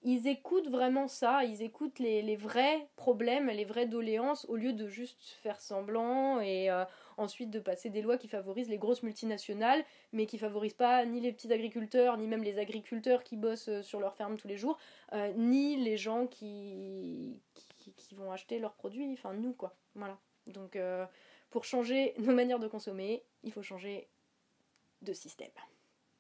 ils 0.03 0.27
écoutent 0.27 0.69
vraiment 0.69 1.07
ça, 1.07 1.43
ils 1.43 1.61
écoutent 1.61 1.99
les, 1.99 2.35
vrais 2.35 2.87
problèmes, 2.95 3.47
les 3.47 3.65
vraies 3.65 3.85
doléances, 3.85 4.45
au 4.49 4.55
lieu 4.55 4.73
de 4.73 4.87
juste 4.87 5.35
faire 5.41 5.59
semblant 5.61 6.39
et 6.39 6.71
euh, 6.71 6.85
ensuite 7.17 7.51
de 7.51 7.59
passer 7.59 7.89
des 7.89 8.01
lois 8.01 8.17
qui 8.17 8.27
favorisent 8.27 8.69
les 8.69 8.79
grosses 8.79 9.03
multinationales, 9.03 9.83
mais 10.11 10.25
qui 10.25 10.37
favorisent 10.37 10.73
pas 10.73 11.05
ni 11.05 11.19
les 11.19 11.31
petits 11.31 11.51
agriculteurs, 11.53 12.17
ni 12.17 12.27
même 12.27 12.43
les 12.43 12.57
agriculteurs 12.57 13.23
qui 13.23 13.37
bossent 13.37 13.81
sur 13.81 13.99
leur 13.99 14.15
ferme 14.15 14.37
tous 14.37 14.47
les 14.47 14.57
jours, 14.57 14.79
ni 15.35 15.75
les 15.75 15.97
gens 15.97 16.25
qui, 16.25 17.39
qui, 17.77 18.15
vont 18.15 18.31
acheter 18.31 18.57
leurs 18.57 18.73
produits, 18.73 19.07
enfin 19.13 19.33
nous 19.33 19.53
quoi. 19.53 19.75
Voilà. 19.95 20.17
Donc 20.47 20.77
pour 21.51 21.65
changer 21.65 22.13
nos 22.17 22.33
manières 22.33 22.59
de 22.59 22.67
consommer, 22.67 23.23
il 23.43 23.51
faut 23.51 23.61
changer 23.61 24.07
de 25.01 25.13
système. 25.13 25.51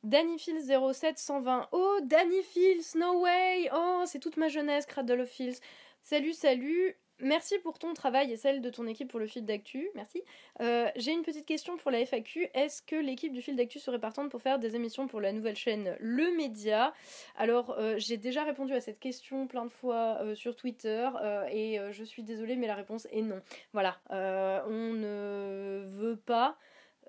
Dannyfields 0.03 0.67
07120. 0.67 1.69
Oh, 1.71 1.99
Dannyfields, 2.03 2.95
no 2.95 3.21
way! 3.21 3.69
Oh, 3.73 4.03
c'est 4.05 4.19
toute 4.19 4.37
ma 4.37 4.49
jeunesse, 4.49 4.85
Cradle 4.85 5.21
of 5.21 5.29
Fields. 5.29 5.59
Salut, 6.03 6.33
salut! 6.33 6.95
Merci 7.21 7.59
pour 7.59 7.77
ton 7.77 7.93
travail 7.93 8.31
et 8.31 8.37
celle 8.37 8.61
de 8.61 8.69
ton 8.71 8.87
équipe 8.87 9.09
pour 9.09 9.19
le 9.19 9.27
fil 9.27 9.45
d'actu. 9.45 9.89
Merci. 9.93 10.23
Euh, 10.59 10.89
j'ai 10.95 11.11
une 11.11 11.21
petite 11.21 11.45
question 11.45 11.77
pour 11.77 11.91
la 11.91 11.99
FAQ. 11.99 12.49
Est-ce 12.53 12.81
que 12.81 12.95
l'équipe 12.95 13.31
du 13.31 13.41
fil 13.41 13.55
d'actu 13.55 13.79
serait 13.79 13.99
partante 13.99 14.31
pour 14.31 14.41
faire 14.41 14.57
des 14.57 14.75
émissions 14.75 15.07
pour 15.07 15.21
la 15.21 15.31
nouvelle 15.31 15.55
chaîne 15.55 15.95
Le 15.99 16.35
Média? 16.35 16.93
Alors, 17.35 17.75
euh, 17.77 17.95
j'ai 17.97 18.17
déjà 18.17 18.43
répondu 18.43 18.73
à 18.73 18.81
cette 18.81 18.99
question 18.99 19.45
plein 19.45 19.65
de 19.65 19.71
fois 19.71 20.17
euh, 20.21 20.33
sur 20.33 20.55
Twitter 20.55 21.09
et 21.51 21.79
je 21.91 22.03
suis 22.03 22.23
désolée, 22.23 22.55
mais 22.55 22.67
la 22.67 22.75
réponse 22.75 23.07
est 23.11 23.21
non. 23.21 23.41
Voilà. 23.73 23.99
on 24.09 24.93
ne 24.93 25.83
veut 25.85 26.17
pas 26.17 26.57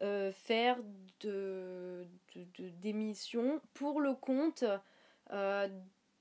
faire 0.00 0.78
de, 1.20 2.06
d'émissions 2.58 3.60
pour 3.74 4.00
le 4.00 4.14
compte 4.14 4.64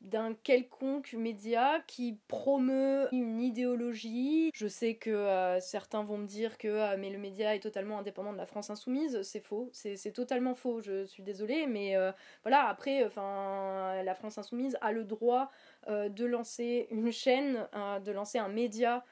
d'un 0.02 0.34
quelconque 0.34 1.14
média 1.14 1.80
qui 1.86 2.18
promeut 2.28 3.08
une 3.12 3.40
idéologie. 3.40 4.50
Je 4.54 4.68
sais 4.68 4.96
que 4.96 5.12
euh, 5.12 5.60
certains 5.60 6.04
vont 6.04 6.18
me 6.18 6.26
dire 6.26 6.58
que 6.58 6.68
euh, 6.68 6.96
mais 6.98 7.12
le 7.12 7.20
média 7.20 7.56
est 7.56 7.60
totalement 7.60 8.00
indépendant 8.00 8.34
de 8.34 8.38
la 8.38 8.48
France 8.48 8.70
insoumise, 8.72 9.22
c'est 9.22 9.40
faux, 9.40 9.70
c'est 9.74 10.12
totalement 10.12 10.56
faux, 10.56 10.82
je 10.82 11.06
suis 11.06 11.24
désolée, 11.24 11.68
mais 11.68 11.96
euh, 11.96 12.12
voilà, 12.44 12.68
après, 12.68 13.10
la 13.16 14.16
France 14.16 14.38
insoumise 14.38 14.78
a 14.82 14.92
le 14.92 15.04
droit 15.04 15.52
de 15.88 16.26
lancer 16.26 16.88
une 16.92 17.12
chaîne, 17.12 17.68
de 18.04 18.12
lancer 18.12 18.38
un 18.38 18.50
média 18.50 19.04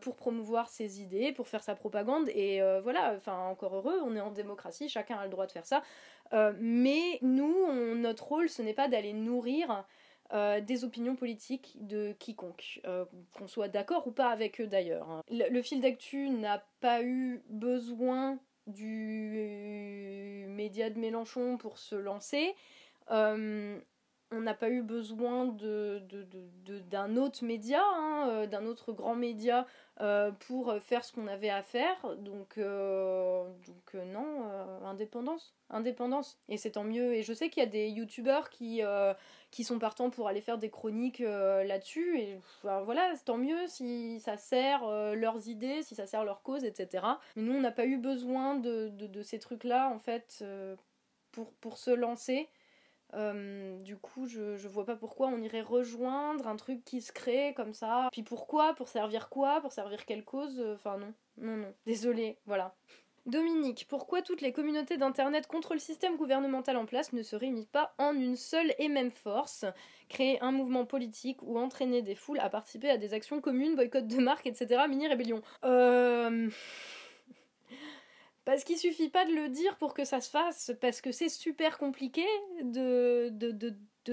pour 0.00 0.16
promouvoir 0.16 0.68
ses 0.68 1.00
idées, 1.00 1.32
pour 1.32 1.48
faire 1.48 1.62
sa 1.62 1.74
propagande. 1.74 2.28
Et 2.30 2.60
voilà, 2.82 3.14
enfin 3.16 3.36
encore 3.38 3.74
heureux, 3.76 4.00
on 4.04 4.14
est 4.16 4.20
en 4.20 4.30
démocratie, 4.30 4.88
chacun 4.88 5.16
a 5.16 5.24
le 5.24 5.30
droit 5.30 5.46
de 5.46 5.52
faire 5.52 5.66
ça. 5.66 5.82
mais 6.58 7.18
nous, 7.22 7.94
notre 7.94 8.28
rôle, 8.28 8.48
ce 8.48 8.62
n'est 8.62 8.74
pas 8.74 8.88
d'aller 8.88 9.12
nourrir 9.12 9.84
euh, 10.32 10.60
des 10.60 10.84
opinions 10.84 11.16
politiques 11.16 11.76
de 11.80 12.14
quiconque, 12.18 12.80
euh, 12.86 13.04
qu'on 13.32 13.46
soit 13.46 13.68
d'accord 13.68 14.06
ou 14.06 14.10
pas 14.10 14.30
avec 14.30 14.60
eux 14.60 14.66
d'ailleurs. 14.66 15.10
Hein. 15.10 15.22
Le, 15.30 15.62
fil 15.62 15.80
d'actu 15.80 16.30
n'a 16.30 16.64
pas 16.80 17.02
eu 17.02 17.42
besoin 17.50 18.38
du 18.66 20.46
média 20.48 20.88
de 20.88 20.98
Mélenchon 20.98 21.58
pour 21.58 21.78
se 21.78 21.94
lancer. 21.94 22.54
Euh, 23.10 23.78
on 24.30 24.40
n'a 24.40 24.54
pas 24.54 24.68
eu 24.70 24.82
besoin 24.82 25.46
de, 25.46 26.02
d'un 26.90 27.16
autre 27.16 27.44
média, 27.44 27.80
hein, 27.82 28.46
d'un 28.46 28.66
autre 28.66 28.92
grand 28.92 29.14
média 29.14 29.66
pour 30.40 30.74
faire 30.80 31.04
ce 31.04 31.12
qu'on 31.12 31.28
avait 31.28 31.50
à 31.50 31.62
faire. 31.62 32.16
Donc, 32.18 32.58
donc 32.58 33.94
non, 33.94 34.50
indépendance. 34.84 35.54
Indépendance. 35.70 36.38
Et 36.48 36.56
c'est 36.56 36.72
tant 36.72 36.84
mieux. 36.84 37.14
Et 37.14 37.22
je 37.22 37.32
sais 37.32 37.48
qu'il 37.48 37.62
y 37.62 37.66
a 37.66 37.68
des 37.68 37.88
youtubeurs 37.88 38.50
qui, 38.50 38.82
qui 39.54 39.62
sont 39.62 39.78
partants 39.78 40.10
pour 40.10 40.26
aller 40.26 40.40
faire 40.40 40.58
des 40.58 40.68
chroniques 40.68 41.20
euh, 41.20 41.62
là-dessus. 41.62 42.18
Et 42.18 42.40
voilà, 42.62 43.14
c'est 43.14 43.26
tant 43.26 43.36
mieux 43.36 43.68
si 43.68 44.18
ça 44.18 44.36
sert 44.36 44.82
euh, 44.82 45.14
leurs 45.14 45.46
idées, 45.46 45.84
si 45.84 45.94
ça 45.94 46.08
sert 46.08 46.24
leur 46.24 46.42
cause, 46.42 46.64
etc. 46.64 47.06
Mais 47.36 47.42
nous, 47.42 47.52
on 47.52 47.60
n'a 47.60 47.70
pas 47.70 47.86
eu 47.86 47.96
besoin 47.96 48.56
de, 48.56 48.88
de, 48.88 49.22
ces 49.22 49.38
trucs-là, 49.38 49.88
en 49.90 50.00
fait, 50.00 50.40
euh, 50.42 50.74
pour, 51.30 51.52
pour 51.52 51.78
se 51.78 51.92
lancer. 51.92 52.48
Du 53.12 53.96
coup, 53.96 54.26
je, 54.26 54.56
je 54.56 54.68
vois 54.68 54.84
pas 54.84 54.96
pourquoi 54.96 55.28
on 55.28 55.38
irait 55.40 55.60
rejoindre 55.60 56.46
un 56.48 56.56
truc 56.56 56.84
qui 56.84 57.00
se 57.00 57.12
crée 57.12 57.54
comme 57.54 57.74
ça. 57.74 58.08
Puis 58.12 58.22
pourquoi? 58.22 58.74
Pour 58.74 58.88
servir 58.88 59.28
quoi? 59.28 59.60
Pour 59.60 59.72
servir 59.72 60.04
quelle 60.04 60.24
cause? 60.24 60.60
Enfin, 60.74 60.98
non. 60.98 61.14
Non, 61.38 61.56
non. 61.56 61.74
Désolée, 61.86 62.38
voilà. 62.46 62.74
Dominique, 63.26 63.86
pourquoi 63.88 64.20
toutes 64.20 64.42
les 64.42 64.52
communautés 64.52 64.98
d'Internet 64.98 65.46
contre 65.46 65.72
le 65.72 65.80
système 65.80 66.16
gouvernemental 66.16 66.76
en 66.76 66.84
place 66.84 67.14
ne 67.14 67.22
se 67.22 67.34
réunissent 67.34 67.64
pas 67.64 67.94
en 67.96 68.14
une 68.14 68.36
seule 68.36 68.74
et 68.78 68.88
même 68.88 69.10
force? 69.10 69.64
Créer 70.10 70.38
un 70.42 70.52
mouvement 70.52 70.84
politique 70.84 71.38
ou 71.40 71.58
entraîner 71.58 72.02
des 72.02 72.14
foules 72.14 72.40
à 72.40 72.50
participer 72.50 72.90
à 72.90 72.98
des 72.98 73.14
actions 73.14 73.40
communes, 73.40 73.76
boycott 73.76 74.06
de 74.06 74.18
marques, 74.18 74.46
etc. 74.46 74.82
Mini-rébellion. 74.88 75.40
Euh... 75.64 76.50
Parce 78.44 78.62
qu'il 78.62 78.76
suffit 78.76 79.08
pas 79.08 79.24
de 79.24 79.32
le 79.32 79.48
dire 79.48 79.76
pour 79.78 79.94
que 79.94 80.04
ça 80.04 80.20
se 80.20 80.28
fasse, 80.28 80.72
parce 80.80 81.00
que 81.00 81.12
c'est 81.12 81.30
super 81.30 81.78
compliqué 81.78 82.24
de, 82.62 83.32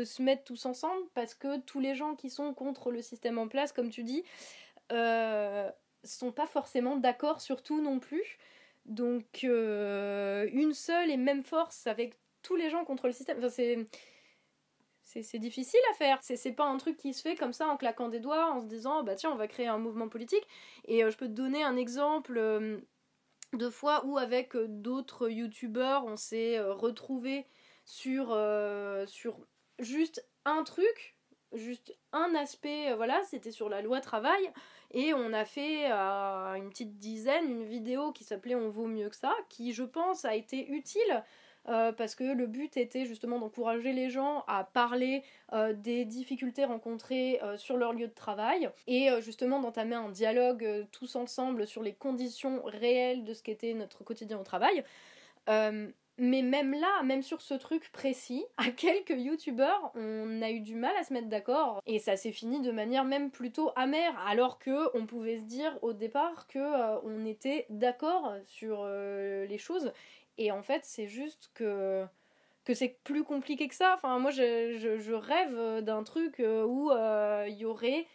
se 0.06 0.22
mettre 0.22 0.46
tous 0.46 0.66
ensemble, 0.66 1.02
parce 1.14 1.36
que 1.36 1.60
tous 1.60 1.82
les 1.82 1.96
gens 1.96 2.16
qui 2.16 2.30
sont 2.30 2.54
contre 2.54 2.92
le 2.92 3.02
système 3.02 3.38
en 3.38 3.50
place, 3.50 3.74
comme 3.74 3.90
tu 3.90 4.04
dis, 4.04 4.24
euh, 4.94 5.70
sont 6.04 6.32
pas 6.32 6.48
forcément 6.48 6.96
d'accord 6.96 7.42
sur 7.42 7.62
tout 7.62 7.82
non 7.82 8.00
plus. 8.00 8.38
Donc 8.86 9.44
euh, 9.44 10.48
une 10.54 10.74
seule 10.74 11.12
et 11.12 11.18
même 11.18 11.44
force 11.44 11.86
avec 11.86 12.16
tous 12.42 12.56
les 12.56 12.70
gens 12.70 12.86
contre 12.86 13.08
le 13.08 13.14
système, 13.14 13.38
enfin, 13.38 13.50
c'est 13.50 13.88
c'est 15.04 15.40
difficile 15.40 15.80
à 15.92 15.94
faire. 15.96 16.20
C'est 16.22 16.54
pas 16.54 16.66
un 16.66 16.78
truc 16.78 16.96
qui 16.96 17.14
se 17.14 17.22
fait 17.22 17.36
comme 17.36 17.52
ça 17.52 17.68
en 17.68 17.76
claquant 17.76 18.08
des 18.08 18.22
doigts, 18.22 18.54
en 18.54 18.62
se 18.62 18.66
disant 18.68 19.04
bah 19.04 19.16
tiens 19.16 19.32
on 19.32 19.36
va 19.36 19.48
créer 19.48 19.68
un 19.68 19.78
mouvement 19.78 20.08
politique. 20.08 20.48
Et 20.86 21.04
euh, 21.04 21.12
je 21.12 21.18
peux 21.18 21.28
te 21.28 21.34
donner 21.34 21.64
un 21.64 21.76
exemple 21.76 22.40
de 23.54 23.70
fois 23.70 24.06
où 24.06 24.18
avec 24.18 24.56
d'autres 24.56 25.30
youtubeurs 25.30 26.06
on 26.06 26.16
s'est 26.16 26.60
retrouvés 26.60 27.46
sur, 27.86 28.38
sur 29.08 29.38
juste 29.80 30.26
un 30.46 30.64
truc, 30.64 31.16
juste 31.54 31.98
un 32.14 32.34
aspect, 32.36 32.94
voilà, 32.96 33.22
c'était 33.24 33.52
sur 33.52 33.70
la 33.70 33.82
loi 33.82 34.00
travail. 34.02 34.52
Et 34.92 35.14
on 35.14 35.34
a 35.34 35.46
fait 35.46 35.90
une 35.92 36.70
petite 36.70 36.98
dizaine 36.98 37.50
une 37.50 37.64
vidéo 37.66 38.12
qui 38.12 38.24
s'appelait 38.24 38.56
On 38.56 38.70
vaut 38.70 38.88
mieux 38.88 39.10
que 39.10 39.16
ça, 39.16 39.34
qui 39.50 39.74
je 39.74 39.84
pense 39.84 40.26
a 40.26 40.36
été 40.36 40.70
utile. 40.70 41.24
Euh, 41.70 41.92
parce 41.92 42.16
que 42.16 42.24
le 42.24 42.48
but 42.48 42.76
était 42.76 43.06
justement 43.06 43.38
d'encourager 43.38 43.94
les 43.94 44.10
gens 44.10 44.44
à 44.48 44.64
parler 44.64 45.24
euh, 45.54 45.74
des 45.74 46.06
difficultés 46.06 46.66
rencontrées 46.66 47.40
euh, 47.44 47.56
sur 47.56 47.78
leur 47.78 47.94
lieu 47.94 48.08
de 48.08 48.14
travail 48.14 48.70
et 48.88 49.10
justement 49.22 49.60
d'entamer 49.60 49.96
un 49.96 50.10
dialogue 50.10 50.88
tous 50.92 51.16
ensemble 51.16 51.68
sur 51.68 51.84
les 51.84 51.94
conditions 51.94 52.64
réelles 52.66 53.24
de 53.24 53.34
ce 53.34 53.44
qu'était 53.44 53.74
notre 53.74 54.04
quotidien 54.04 54.40
au 54.40 54.44
travail. 54.44 54.84
Mais 56.18 56.44
même 56.44 56.74
là, 56.74 57.02
même 57.04 57.24
sur 57.24 57.42
ce 57.42 57.56
truc 57.56 57.92
précis, 57.92 58.46
à 58.58 58.70
quelques 58.70 59.18
youtubeurs, 59.18 59.92
on 59.96 60.42
a 60.42 60.52
eu 60.52 60.60
du 60.60 60.76
mal 60.76 60.96
à 60.98 61.04
se 61.04 61.14
mettre 61.14 61.30
d'accord 61.30 61.82
et 61.88 61.98
ça 62.00 62.16
s'est 62.16 62.32
fini 62.32 62.62
de 62.62 62.72
manière 62.72 63.06
même 63.06 63.32
plutôt 63.32 63.72
amère 63.76 64.14
alors 64.28 64.60
que 64.60 64.96
on 64.96 65.06
pouvait 65.06 65.38
se 65.38 65.44
dire 65.44 65.78
au 65.82 65.94
départ 65.94 66.48
que 66.48 66.60
on 67.04 67.26
était 67.26 67.66
d'accord 67.70 68.36
sur 68.46 68.86
les 68.86 69.58
choses 69.58 69.92
et 70.46 70.52
en 70.52 70.64
fait, 70.64 70.82
c'est 70.84 71.08
juste 71.08 71.52
que 71.54 72.06
que 72.64 72.76
c'est 72.76 73.00
plus 73.04 73.24
compliqué 73.24 73.68
que 73.68 73.74
ça. 73.74 73.96
Enfin, 73.96 74.20
moi, 74.20 74.30
je, 74.30 74.78
je 74.78 75.14
rêve 75.14 75.82
d'un 75.82 76.04
truc 76.04 76.40
où 76.40 76.92
il 76.92 77.56
y 77.58 77.66
aurait 77.66 78.06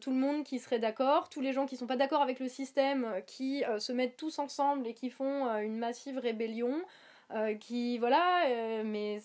tout 0.00 0.10
le 0.10 0.16
monde 0.16 0.44
qui 0.44 0.60
serait 0.60 0.78
d'accord, 0.78 1.28
tous 1.28 1.40
les 1.40 1.52
gens 1.52 1.66
qui 1.66 1.76
sont 1.76 1.88
pas 1.88 1.96
d'accord 1.96 2.22
avec 2.22 2.38
le 2.38 2.48
système 2.48 3.20
qui 3.26 3.64
se 3.78 3.92
mettent 3.92 4.16
tous 4.16 4.38
ensemble 4.38 4.86
et 4.86 4.94
qui 4.94 5.10
font 5.10 5.48
une 5.58 5.76
massive 5.76 6.18
rébellion. 6.18 6.80
Euh, 7.34 7.54
qui 7.54 7.98
voilà 7.98 8.46
euh, 8.46 8.82
mais 8.84 9.18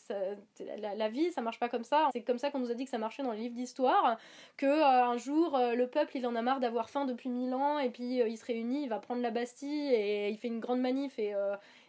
la, 0.97 1.07
vie 1.07 1.31
ça 1.31 1.41
marche 1.41 1.59
pas 1.59 1.69
comme 1.69 1.83
ça 1.83 2.09
c'est 2.11 2.23
comme 2.23 2.39
ça 2.39 2.49
qu'on 2.49 2.57
nous 2.57 2.71
a 2.71 2.73
dit 2.73 2.85
que 2.85 2.89
ça 2.89 2.97
marchait 2.97 3.21
dans 3.21 3.31
les 3.31 3.41
livres 3.41 3.53
d'histoire 3.53 4.17
que 4.57 4.65
euh, 4.65 5.03
un 5.03 5.17
jour 5.17 5.55
le 5.55 5.85
peuple 5.85 6.17
il 6.17 6.25
en 6.25 6.35
a 6.35 6.41
marre 6.41 6.59
d'avoir 6.59 6.89
faim 6.89 7.05
depuis 7.05 7.29
mille 7.29 7.53
ans 7.53 7.77
et 7.77 7.91
puis 7.91 8.15
il 8.17 8.37
se 8.39 8.45
réunit 8.45 8.81
il 8.81 8.89
va 8.89 8.97
prendre 8.97 9.21
la 9.21 9.29
Bastille 9.29 9.93
et 9.93 10.29
il 10.29 10.37
fait 10.37 10.47
une 10.47 10.59
grande 10.59 10.81
manif 10.81 11.19
et 11.19 11.35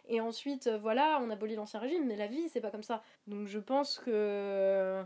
et 0.07 0.21
ensuite 0.21 0.69
voilà 0.81 1.19
on 1.21 1.29
abolit 1.29 1.55
l'ancien 1.55 1.79
régime 1.79 2.05
mais 2.05 2.15
la 2.15 2.27
vie 2.27 2.49
c'est 2.49 2.61
pas 2.61 2.71
comme 2.71 2.83
ça 2.83 3.03
donc 3.27 3.47
je 3.47 3.59
pense 3.59 3.99
que 3.99 5.03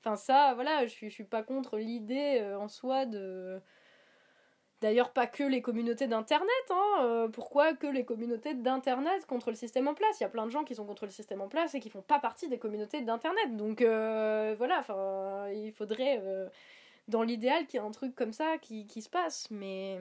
enfin 0.00 0.16
ça 0.16 0.54
voilà 0.54 0.86
je 0.86 0.92
suis 0.92 1.10
suis 1.10 1.24
pas 1.24 1.42
contre 1.42 1.76
l'idée 1.76 2.42
en 2.58 2.68
soi 2.68 3.06
de 3.06 3.60
D'ailleurs, 4.80 5.12
pas 5.12 5.26
que 5.26 5.42
les 5.42 5.60
communautés 5.60 6.06
d'Internet. 6.06 6.48
Hein. 6.70 7.02
Euh, 7.02 7.28
pourquoi 7.28 7.74
que 7.74 7.86
les 7.88 8.04
communautés 8.04 8.54
d'Internet 8.54 9.26
contre 9.26 9.50
le 9.50 9.56
système 9.56 9.88
en 9.88 9.94
place? 9.94 10.20
Il 10.20 10.22
y 10.22 10.26
a 10.26 10.28
plein 10.28 10.46
de 10.46 10.50
gens 10.50 10.62
qui 10.62 10.76
sont 10.76 10.86
contre 10.86 11.04
le 11.04 11.10
système 11.10 11.40
en 11.40 11.48
place 11.48 11.74
et 11.74 11.80
qui 11.80 11.90
font 11.90 12.02
pas 12.02 12.20
partie 12.20 12.48
des 12.48 12.58
communautés 12.58 13.00
d'Internet. 13.02 13.56
Donc 13.56 13.82
euh, 13.82 14.54
voilà, 14.56 14.78
enfin, 14.78 15.48
il 15.50 15.72
faudrait, 15.72 16.20
euh, 16.22 16.48
dans 17.08 17.22
l'idéal, 17.22 17.66
qu'il 17.66 17.80
y 17.80 17.82
ait 17.82 17.86
un 17.86 17.90
truc 17.90 18.14
comme 18.14 18.32
ça 18.32 18.58
qui, 18.58 18.86
qui 18.86 19.02
se 19.02 19.10
passe. 19.10 19.50
Mais, 19.50 19.98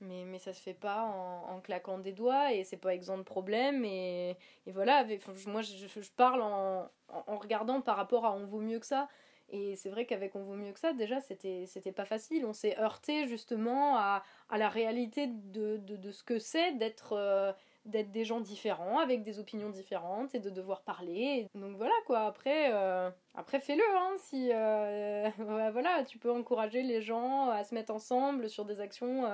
mais, 0.00 0.24
mais 0.24 0.38
ça 0.38 0.52
se 0.52 0.60
fait 0.60 0.74
pas 0.74 1.02
en, 1.04 1.54
en 1.54 1.60
claquant 1.60 1.98
des 1.98 2.12
doigts 2.12 2.52
et 2.52 2.64
c'est 2.64 2.76
pas 2.76 2.94
exempt 2.94 3.18
de 3.18 3.22
problème. 3.22 3.84
Et, 3.84 4.36
et 4.66 4.72
voilà, 4.72 5.06
moi 5.46 5.62
je, 5.62 5.86
je 5.86 6.10
parle 6.16 6.42
en, 6.42 6.90
en 7.08 7.36
regardant 7.36 7.80
par 7.80 7.96
rapport 7.96 8.24
à 8.26 8.32
On 8.32 8.46
vaut 8.46 8.60
mieux 8.60 8.80
que 8.80 8.86
ça. 8.86 9.08
Et 9.50 9.76
c'est 9.76 9.90
vrai 9.90 10.06
qu'avec 10.06 10.34
On 10.34 10.42
vaut 10.42 10.54
mieux 10.54 10.72
que 10.72 10.80
ça, 10.80 10.92
déjà, 10.92 11.20
c'était, 11.20 11.66
pas 11.94 12.04
facile. 12.04 12.44
On 12.46 12.52
s'est 12.52 12.78
heurté 12.78 13.26
justement 13.28 13.96
à, 13.96 14.22
à 14.48 14.58
la 14.58 14.68
réalité 14.68 15.28
de, 15.28 15.76
de, 15.76 16.10
ce 16.10 16.24
que 16.24 16.38
c'est 16.38 16.72
d'être, 16.72 17.12
euh, 17.12 17.52
des 17.84 18.24
gens 18.24 18.40
différents, 18.40 18.98
avec 18.98 19.22
des 19.22 19.38
opinions 19.38 19.70
différentes 19.70 20.34
et 20.34 20.40
de 20.40 20.50
devoir 20.50 20.82
parler. 20.82 21.46
Donc 21.54 21.76
voilà 21.76 21.94
quoi, 22.06 22.20
après, 22.20 22.70
euh, 22.72 23.10
après 23.34 23.60
fais-le. 23.60 23.84
Hein, 23.96 24.12
si 24.18 24.50
euh, 24.52 25.28
voilà, 25.72 26.04
tu 26.04 26.18
peux 26.18 26.32
encourager 26.32 26.82
les 26.82 27.02
gens 27.02 27.50
à 27.50 27.64
se 27.64 27.74
mettre 27.74 27.92
ensemble 27.92 28.48
sur 28.48 28.64
des 28.64 28.80
actions 28.80 29.24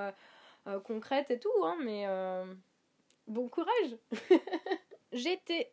concrètes 0.83 1.31
et 1.31 1.39
tout, 1.39 1.63
hein, 1.63 1.77
mais 1.81 2.05
bon 3.27 3.49
courage! 3.49 3.97
J'étais 5.11 5.71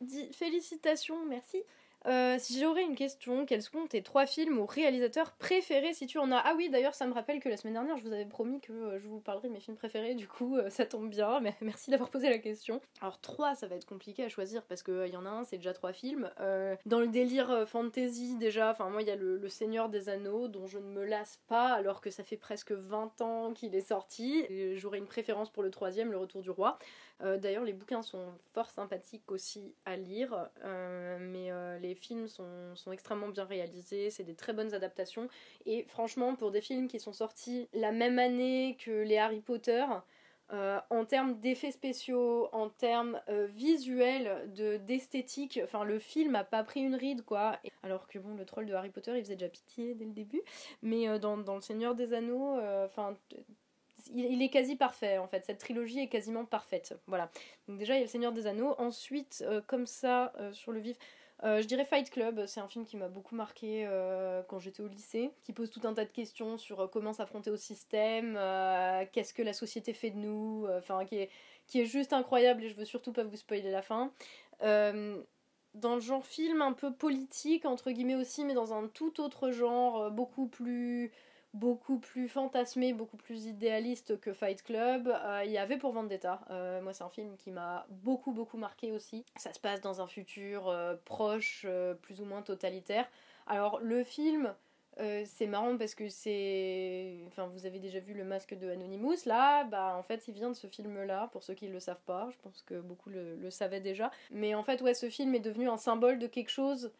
dit 0.00 0.32
félicitations, 0.32 1.24
merci. 1.26 1.62
Euh, 2.06 2.36
si 2.38 2.60
j'aurais 2.60 2.84
une 2.84 2.94
question, 2.94 3.46
quels 3.46 3.62
sont 3.62 3.86
tes 3.88 4.02
trois 4.02 4.26
films 4.26 4.58
ou 4.58 4.66
réalisateurs 4.66 5.32
préférés 5.32 5.92
si 5.92 6.06
tu 6.06 6.18
en 6.18 6.30
as? 6.30 6.38
Ah 6.38 6.54
oui, 6.56 6.68
d'ailleurs, 6.68 6.94
ça 6.94 7.06
me 7.06 7.12
rappelle 7.12 7.40
que 7.40 7.48
la 7.48 7.56
semaine 7.56 7.74
dernière, 7.74 7.96
je 7.96 8.04
vous 8.04 8.12
avais 8.12 8.26
promis 8.26 8.60
que 8.60 8.72
euh, 8.72 8.98
je 9.00 9.08
vous 9.08 9.18
parlerais 9.18 9.48
de 9.48 9.52
mes 9.52 9.60
films 9.60 9.76
préférés, 9.76 10.14
du 10.14 10.28
coup, 10.28 10.56
euh, 10.56 10.70
ça 10.70 10.86
tombe 10.86 11.10
bien, 11.10 11.40
mais 11.42 11.54
merci 11.60 11.90
d'avoir 11.90 12.10
posé 12.10 12.30
la 12.30 12.38
question. 12.38 12.80
Alors, 13.00 13.20
trois, 13.20 13.54
ça 13.56 13.66
va 13.66 13.74
être 13.74 13.86
compliqué 13.86 14.24
à 14.24 14.28
choisir 14.28 14.62
parce 14.62 14.84
qu'il 14.84 15.08
y 15.08 15.16
en 15.16 15.26
a 15.26 15.30
un, 15.30 15.44
c'est 15.44 15.56
déjà 15.56 15.72
trois 15.72 15.92
films. 15.92 16.30
dans 16.86 17.00
le 17.00 17.08
délire 17.08 17.66
fantasy, 17.66 18.36
déjà, 18.36 18.70
enfin, 18.70 18.88
moi, 18.88 19.02
il 19.02 19.08
y 19.08 19.10
a 19.10 19.16
le, 19.16 19.46
Seigneur 19.48 19.88
des 19.88 20.08
Anneaux, 20.08 20.48
dont 20.48 20.66
je 20.66 20.78
ne 20.78 20.84
me 20.84 21.04
lasse 21.04 21.40
pas, 21.48 21.72
alors 21.72 22.00
que 22.00 22.10
ça 22.10 22.24
fait 22.24 22.36
presque 22.36 22.72
20 22.72 23.20
ans 23.22 23.52
qu'il 23.54 23.74
est 23.74 23.80
sorti. 23.80 24.44
J'aurais 24.74 24.98
une 24.98 25.06
préférence 25.06 25.50
pour 25.50 25.62
le 25.62 25.70
troisième, 25.70 26.10
Le 26.10 26.18
Retour 26.18 26.42
du 26.42 26.50
Roi. 26.50 26.78
D'ailleurs, 27.20 27.64
les 27.64 27.72
bouquins 27.72 28.02
sont 28.02 28.26
fort 28.52 28.70
sympathiques 28.70 29.30
aussi 29.30 29.74
à 29.84 29.96
lire, 29.96 30.50
mais 30.64 31.50
les 31.80 31.94
films 31.94 32.28
sont, 32.28 32.74
sont 32.74 32.92
extrêmement 32.92 33.28
bien 33.28 33.44
réalisés, 33.44 34.10
c'est 34.10 34.24
des 34.24 34.34
très 34.34 34.52
bonnes 34.52 34.74
adaptations. 34.74 35.28
Et 35.64 35.84
franchement, 35.84 36.34
pour 36.36 36.50
des 36.50 36.60
films 36.60 36.88
qui 36.88 37.00
sont 37.00 37.12
sortis 37.12 37.68
la 37.72 37.92
même 37.92 38.18
année 38.18 38.76
que 38.78 39.02
les 39.02 39.18
Harry 39.18 39.40
Potter, 39.40 39.84
euh, 40.52 40.78
en 40.90 41.04
termes 41.04 41.40
d'effets 41.40 41.72
spéciaux, 41.72 42.48
en 42.52 42.68
termes 42.68 43.20
euh, 43.28 43.46
visuels, 43.46 44.52
de 44.54 44.76
d'esthétique, 44.76 45.58
enfin 45.64 45.82
le 45.82 45.98
film 45.98 46.36
a 46.36 46.44
pas 46.44 46.62
pris 46.62 46.82
une 46.82 46.94
ride 46.94 47.24
quoi. 47.24 47.58
Alors 47.82 48.06
que 48.06 48.20
bon, 48.20 48.36
le 48.36 48.44
troll 48.44 48.66
de 48.66 48.72
Harry 48.72 48.90
Potter 48.90 49.12
il 49.16 49.24
faisait 49.24 49.34
déjà 49.34 49.48
pitié 49.48 49.94
dès 49.94 50.04
le 50.04 50.12
début, 50.12 50.42
mais 50.82 51.08
euh, 51.08 51.18
dans, 51.18 51.36
dans, 51.36 51.56
Le 51.56 51.60
Seigneur 51.62 51.96
des 51.96 52.12
Anneaux, 52.12 52.60
enfin 52.84 53.16
il, 54.14 54.42
est 54.42 54.48
quasi 54.48 54.76
parfait 54.76 55.18
en 55.18 55.26
fait. 55.26 55.44
Cette 55.44 55.58
trilogie 55.58 56.00
est 56.00 56.08
quasiment 56.08 56.44
parfaite. 56.44 56.98
Voilà. 57.06 57.30
Donc 57.68 57.78
déjà 57.78 57.94
il 57.94 57.98
y 57.98 58.00
a 58.00 58.04
Le 58.04 58.10
Seigneur 58.10 58.32
des 58.32 58.46
Anneaux. 58.46 58.74
Ensuite, 58.78 59.44
comme 59.66 59.86
ça 59.86 60.32
sur 60.52 60.72
le 60.72 60.80
vif. 60.80 60.96
Euh, 61.44 61.60
je 61.60 61.66
dirais 61.66 61.84
Fight 61.84 62.08
Club, 62.08 62.46
c'est 62.46 62.60
un 62.60 62.68
film 62.68 62.86
qui 62.86 62.96
m'a 62.96 63.08
beaucoup 63.08 63.34
marqué 63.34 63.84
euh, 63.86 64.42
quand 64.48 64.58
j'étais 64.58 64.82
au 64.82 64.88
lycée, 64.88 65.30
qui 65.44 65.52
pose 65.52 65.70
tout 65.70 65.82
un 65.84 65.92
tas 65.92 66.06
de 66.06 66.10
questions 66.10 66.56
sur 66.56 66.80
euh, 66.80 66.86
comment 66.86 67.12
s'affronter 67.12 67.50
au 67.50 67.56
système, 67.56 68.38
qu'est-ce 69.12 69.34
que 69.34 69.42
la 69.42 69.52
société 69.52 69.92
fait 69.92 70.10
de 70.10 70.16
nous, 70.16 70.66
enfin 70.78 71.04
qui 71.04 71.16
est, 71.16 71.30
qui 71.66 71.80
est 71.80 71.84
juste 71.84 72.12
incroyable 72.12 72.64
et 72.64 72.68
je 72.70 72.74
veux 72.74 72.86
surtout 72.86 73.12
pas 73.12 73.24
vous 73.24 73.36
spoiler 73.36 73.70
la 73.70 73.82
fin. 73.82 74.12
dans 74.62 75.94
le 75.94 76.00
genre 76.00 76.24
film 76.24 76.62
un 76.62 76.72
peu 76.72 76.92
politique, 76.92 77.66
entre 77.66 77.90
guillemets 77.90 78.14
aussi, 78.14 78.44
mais 78.44 78.54
dans 78.54 78.72
un 78.72 78.88
tout 78.88 79.20
autre 79.20 79.50
genre, 79.50 80.10
beaucoup 80.10 80.46
plus 80.46 81.12
beaucoup 81.56 81.98
plus 81.98 82.28
fantasmé, 82.28 82.92
beaucoup 82.92 83.16
plus 83.16 83.46
idéaliste 83.46 84.20
que 84.20 84.32
Fight 84.32 84.62
Club. 84.62 85.08
Euh, 85.08 85.42
il 85.44 85.50
y 85.50 85.58
avait 85.58 85.78
pour 85.78 85.92
Vendetta. 85.92 86.40
Euh, 86.50 86.82
moi, 86.82 86.92
c'est 86.92 87.04
un 87.04 87.08
film 87.08 87.36
qui 87.36 87.50
m'a 87.50 87.86
beaucoup, 87.88 88.32
beaucoup 88.32 88.58
marqué 88.58 88.92
aussi. 88.92 89.24
Ça 89.36 89.52
se 89.52 89.58
passe 89.58 89.80
dans 89.80 90.00
un 90.00 90.06
futur 90.06 90.68
euh, 90.68 90.94
proche, 91.04 91.66
plus 92.02 92.20
ou 92.20 92.24
moins 92.24 92.42
totalitaire. 92.42 93.08
Alors, 93.46 93.80
le 93.80 94.04
film, 94.04 94.54
c'est 95.24 95.46
marrant 95.46 95.76
parce 95.76 95.94
que 95.94 96.08
c'est. 96.08 97.20
Enfin, 97.28 97.46
vous 97.46 97.66
avez 97.66 97.78
déjà 97.78 98.00
vu 98.00 98.14
le 98.14 98.24
masque 98.24 98.54
de 98.54 98.70
Anonymous. 98.70 99.24
Là, 99.24 99.64
bah, 99.64 99.94
en 99.96 100.02
fait, 100.02 100.26
il 100.28 100.34
vient 100.34 100.48
de 100.48 100.54
ce 100.54 100.66
film-là, 100.66 101.28
pour 101.32 101.42
ceux 101.42 101.54
qui 101.54 101.68
ne 101.68 101.72
le 101.72 101.80
savent 101.80 102.02
pas. 102.06 102.28
Je 102.32 102.38
pense 102.42 102.62
que 102.62 102.80
beaucoup 102.80 103.10
le, 103.10 103.50
savaient 103.50 103.80
déjà. 103.80 104.10
Mais 104.30 104.54
en 104.54 104.62
fait, 104.62 104.82
ouais, 104.82 104.94
ce 104.94 105.08
film 105.08 105.34
est 105.34 105.40
devenu 105.40 105.68
un 105.68 105.76
symbole 105.76 106.18
de 106.18 106.26
quelque 106.26 106.50
chose 106.50 106.92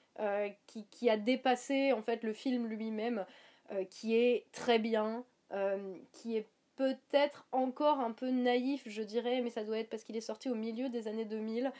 qui, 0.66 0.86
qui 0.86 1.10
a 1.10 1.18
dépassé, 1.18 1.92
en 1.92 2.00
fait, 2.00 2.22
le 2.22 2.32
film 2.32 2.66
lui-même. 2.66 3.26
Euh, 3.72 3.84
qui 3.84 4.14
est 4.14 4.46
très 4.52 4.78
bien, 4.78 5.24
euh, 5.52 5.96
qui 6.12 6.36
est 6.36 6.46
peut-être 6.76 7.46
encore 7.50 7.98
un 7.98 8.12
peu 8.12 8.30
naïf, 8.30 8.82
je 8.86 9.02
dirais, 9.02 9.40
mais 9.40 9.50
ça 9.50 9.64
doit 9.64 9.78
être 9.78 9.90
parce 9.90 10.04
qu'il 10.04 10.16
est 10.16 10.20
sorti 10.20 10.48
au 10.48 10.54
milieu 10.54 10.88
des 10.88 11.08
années 11.08 11.24
2000 11.24 11.72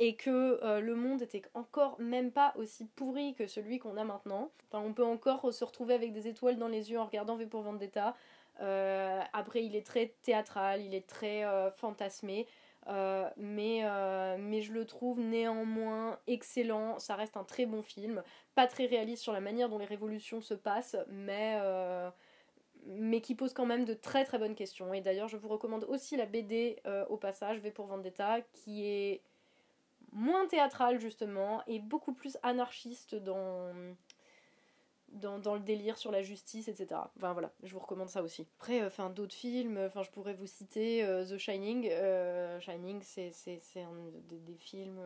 et 0.00 0.16
que 0.16 0.58
euh, 0.64 0.80
le 0.80 0.96
monde 0.96 1.22
était 1.22 1.42
encore 1.54 2.00
même 2.00 2.32
pas 2.32 2.54
aussi 2.56 2.86
pourri 2.96 3.34
que 3.34 3.46
celui 3.46 3.78
qu'on 3.78 3.96
a 3.96 4.04
maintenant. 4.04 4.50
Enfin, 4.66 4.82
on 4.84 4.92
peut 4.92 5.04
encore 5.04 5.52
se 5.52 5.64
retrouver 5.64 5.94
avec 5.94 6.12
des 6.12 6.26
étoiles 6.26 6.56
dans 6.56 6.68
les 6.68 6.90
yeux 6.90 6.98
en 6.98 7.04
regardant 7.04 7.36
V 7.36 7.46
pour 7.46 7.62
Vendetta. 7.62 8.16
après, 9.32 9.64
il 9.64 9.76
est 9.76 9.86
très 9.86 10.14
théâtral, 10.22 10.82
il 10.82 10.94
est 10.94 11.06
très 11.06 11.44
fantasmé. 11.76 12.46
Euh, 12.88 13.28
mais, 13.36 13.80
euh, 13.84 14.36
mais 14.38 14.62
je 14.62 14.72
le 14.72 14.86
trouve 14.86 15.20
néanmoins 15.20 16.18
excellent. 16.26 16.98
Ça 16.98 17.16
reste 17.16 17.36
un 17.36 17.44
très 17.44 17.66
bon 17.66 17.82
film. 17.82 18.22
Pas 18.54 18.66
très 18.66 18.86
réaliste 18.86 19.22
sur 19.22 19.32
la 19.32 19.40
manière 19.40 19.68
dont 19.68 19.78
les 19.78 19.84
révolutions 19.84 20.40
se 20.40 20.54
passent, 20.54 20.96
mais, 21.08 21.58
euh, 21.60 22.10
mais 22.86 23.20
qui 23.20 23.34
pose 23.34 23.52
quand 23.52 23.66
même 23.66 23.84
de 23.84 23.94
très 23.94 24.24
très 24.24 24.38
bonnes 24.38 24.54
questions. 24.54 24.94
Et 24.94 25.00
d'ailleurs, 25.00 25.28
je 25.28 25.36
vous 25.36 25.48
recommande 25.48 25.84
aussi 25.84 26.16
la 26.16 26.26
BD 26.26 26.80
au 27.08 27.16
passage, 27.16 27.58
V 27.58 27.70
pour 27.70 27.86
Vendetta, 27.86 28.40
qui 28.52 28.86
est 28.86 29.22
moins 30.12 30.46
théâtrale 30.46 30.98
justement 31.00 31.62
et 31.66 31.80
beaucoup 31.80 32.14
plus 32.14 32.38
anarchiste 32.42 33.14
dans 33.14 33.72
dans, 35.12 35.54
le 35.54 35.60
délire 35.60 35.96
sur 35.98 36.10
la 36.10 36.22
justice, 36.22 36.68
etc. 36.68 37.00
Enfin 37.16 37.32
voilà, 37.32 37.50
je 37.62 37.72
vous 37.72 37.80
recommande 37.80 38.08
ça 38.08 38.22
aussi. 38.22 38.46
Après, 38.58 38.82
euh, 38.82 39.08
d'autres 39.08 39.34
films, 39.34 39.78
enfin 39.86 40.02
je 40.02 40.10
pourrais 40.10 40.34
vous 40.34 40.46
citer 40.46 41.04
euh, 41.04 41.24
The 41.24 41.38
Shining. 41.38 41.88
Euh, 41.90 42.60
Shining, 42.60 43.00
c'est 43.02 43.32
un 43.76 43.90
des, 44.28 44.56
films 44.58 45.00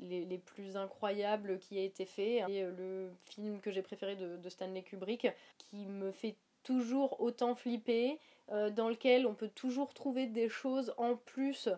les, 0.00 0.24
les, 0.24 0.38
plus 0.38 0.76
incroyables 0.76 1.58
qui 1.58 1.78
a 1.78 1.82
été 1.82 2.04
fait. 2.04 2.44
Et 2.48 2.62
le 2.62 3.10
film 3.24 3.60
que 3.60 3.70
j'ai 3.70 3.82
préféré 3.82 4.16
de, 4.16 4.36
de, 4.36 4.48
Stanley 4.48 4.82
Kubrick, 4.82 5.28
qui 5.58 5.86
me 5.86 6.12
fait 6.12 6.36
toujours 6.62 7.20
autant 7.20 7.54
flipper, 7.54 8.18
dans 8.48 8.88
lequel 8.88 9.26
on 9.26 9.34
peut 9.34 9.48
toujours 9.48 9.94
trouver 9.94 10.26
des 10.26 10.48
choses 10.48 10.92
en 10.98 11.16
plus 11.16 11.68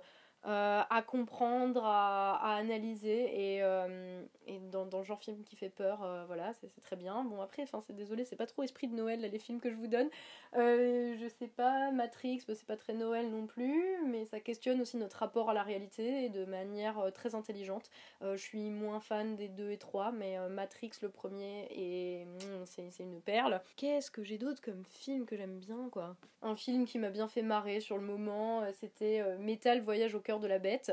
euh, 0.46 0.82
à 0.90 1.00
comprendre, 1.00 1.82
à, 1.86 2.56
analyser 2.56 3.54
et, 3.54 3.62
euh, 3.62 4.22
et 4.46 4.58
dans, 4.58 4.84
dans, 4.84 4.98
le 4.98 5.04
genre 5.04 5.22
film 5.22 5.42
qui 5.42 5.56
fait 5.56 5.70
peur, 5.70 6.02
euh, 6.02 6.24
voilà, 6.26 6.52
c'est 6.52 6.68
très 6.82 6.96
bien. 6.96 7.24
Bon 7.24 7.40
après, 7.40 7.62
enfin 7.62 7.80
c'est 7.86 7.96
désolé, 7.96 8.26
c'est 8.26 8.36
pas 8.36 8.46
trop 8.46 8.62
esprit 8.62 8.86
de 8.86 8.94
Noël 8.94 9.20
les 9.20 9.38
films 9.38 9.58
que 9.58 9.70
je 9.70 9.76
vous 9.76 9.86
donne. 9.86 10.10
je 10.52 11.26
sais 11.38 11.48
pas, 11.48 11.90
Matrix, 11.92 12.42
bah, 12.46 12.54
c'est 12.54 12.66
pas 12.66 12.76
très 12.76 12.92
Noël 12.92 13.30
non 13.30 13.46
plus, 13.46 13.96
mais 14.06 14.26
ça 14.26 14.38
questionne 14.38 14.82
aussi 14.82 14.98
notre 14.98 15.16
rapport 15.16 15.48
à 15.48 15.54
la 15.54 15.62
réalité 15.62 16.24
et 16.26 16.28
de 16.28 16.44
manière 16.44 17.10
très 17.14 17.34
intelligente. 17.34 17.90
je 18.20 18.36
suis 18.36 18.68
moins 18.68 19.00
fan 19.00 19.36
des 19.36 19.48
2 19.48 19.70
et 19.70 19.78
3, 19.78 20.12
mais 20.12 20.36
Matrix 20.50 20.90
le 21.00 21.08
premier 21.08 21.68
et 21.70 22.26
hmm, 22.26 22.66
c'est 22.66 23.02
une 23.02 23.22
perle. 23.22 23.62
Qu'est-ce 23.76 24.10
que 24.10 24.22
j'ai 24.22 24.36
d'autre 24.36 24.60
comme 24.60 24.84
film 24.84 25.24
que 25.24 25.38
j'aime 25.38 25.58
bien 25.58 25.88
quoi? 25.90 26.16
Un 26.42 26.56
film 26.56 26.84
qui 26.84 26.98
m'a 26.98 27.08
bien 27.08 27.28
fait 27.28 27.40
marrer 27.40 27.80
sur 27.80 27.96
le 27.96 28.04
moment, 28.04 28.62
c'était 28.78 29.22
Metal 29.38 29.80
Voyage 29.80 30.14
au 30.14 30.20
cœur 30.20 30.33
de 30.40 30.46
la 30.46 30.58
bête. 30.58 30.92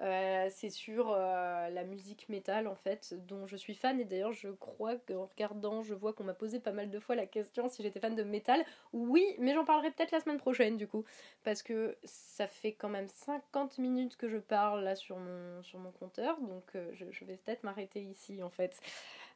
Euh, 0.00 0.48
c'est 0.50 0.70
sur 0.70 1.12
euh, 1.12 1.68
la 1.70 1.84
musique 1.84 2.28
métal 2.28 2.66
en 2.66 2.74
fait, 2.74 3.14
dont 3.28 3.46
je 3.46 3.56
suis 3.56 3.74
fan. 3.74 4.00
Et 4.00 4.04
d'ailleurs, 4.04 4.32
je 4.32 4.48
crois 4.48 4.96
qu'en 4.96 5.26
regardant, 5.26 5.82
je 5.82 5.94
vois 5.94 6.12
qu'on 6.12 6.24
m'a 6.24 6.34
posé 6.34 6.58
pas 6.58 6.72
mal 6.72 6.90
de 6.90 6.98
fois 6.98 7.14
la 7.14 7.26
question 7.26 7.68
si 7.68 7.82
j'étais 7.82 8.00
fan 8.00 8.16
de 8.16 8.24
métal. 8.24 8.64
Oui, 8.92 9.24
mais 9.38 9.54
j'en 9.54 9.64
parlerai 9.64 9.92
peut-être 9.92 10.10
la 10.10 10.20
semaine 10.20 10.38
prochaine 10.38 10.76
du 10.76 10.88
coup, 10.88 11.04
parce 11.44 11.62
que 11.62 11.96
ça 12.04 12.48
fait 12.48 12.72
quand 12.72 12.88
même 12.88 13.06
50 13.08 13.78
minutes 13.78 14.16
que 14.16 14.28
je 14.28 14.38
parle 14.38 14.82
là 14.82 14.96
sur 14.96 15.16
mon, 15.16 15.62
sur 15.62 15.78
mon 15.78 15.92
compteur, 15.92 16.40
donc 16.40 16.64
euh, 16.74 16.90
je, 16.92 17.24
vais 17.24 17.36
peut-être 17.36 17.62
m'arrêter 17.62 18.00
ici 18.00 18.42
en 18.42 18.50
fait. 18.50 18.80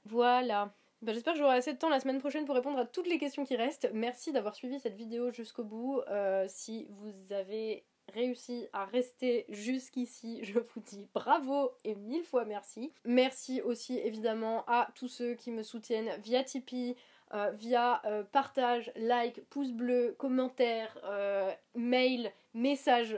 Voilà. 0.07 0.73
Bah, 1.03 1.13
J'espère 1.13 1.35
que 1.35 1.39
j'aurai 1.39 1.57
assez 1.57 1.73
de 1.73 1.79
temps 1.79 1.89
la 1.89 2.01
semaine 2.01 2.19
prochaine 2.19 2.45
pour 2.45 2.57
répondre 2.57 2.79
à 2.79 2.85
toutes 2.85 3.07
les 3.07 3.19
questions 3.19 3.45
qui 3.45 3.55
restent. 3.55 3.89
Merci 3.95 4.33
d'avoir 4.33 4.57
suivi 4.57 4.81
cette 4.81 4.97
vidéo 4.97 5.31
jusqu'au 5.31 5.63
bout. 5.63 6.01
si 6.49 6.89
vous 6.91 7.33
avez 7.33 7.85
réussi 8.15 8.67
à 8.73 8.85
rester 8.85 9.47
jusqu'ici, 9.49 10.41
je 10.43 10.59
vous 10.59 10.81
dis 10.81 11.07
bravo 11.15 11.71
et 11.85 11.95
mille 11.95 12.25
fois 12.25 12.45
merci. 12.45 12.93
Merci 13.05 13.61
aussi 13.63 13.99
évidemment 13.99 14.65
à 14.67 14.89
tous 14.95 15.09
ceux 15.09 15.35
qui 15.35 15.51
me 15.51 15.63
soutiennent 15.63 16.11
via 16.23 16.45
Tipeee, 16.45 16.97
euh, 17.35 17.51
via 17.51 18.01
euh, 18.07 18.23
partage, 18.23 18.91
like, 18.97 19.45
pouce 19.51 19.73
bleu, 19.73 20.15
commentaire, 20.19 20.97
euh, 21.05 21.53
mail, 21.75 22.33
message, 22.55 23.17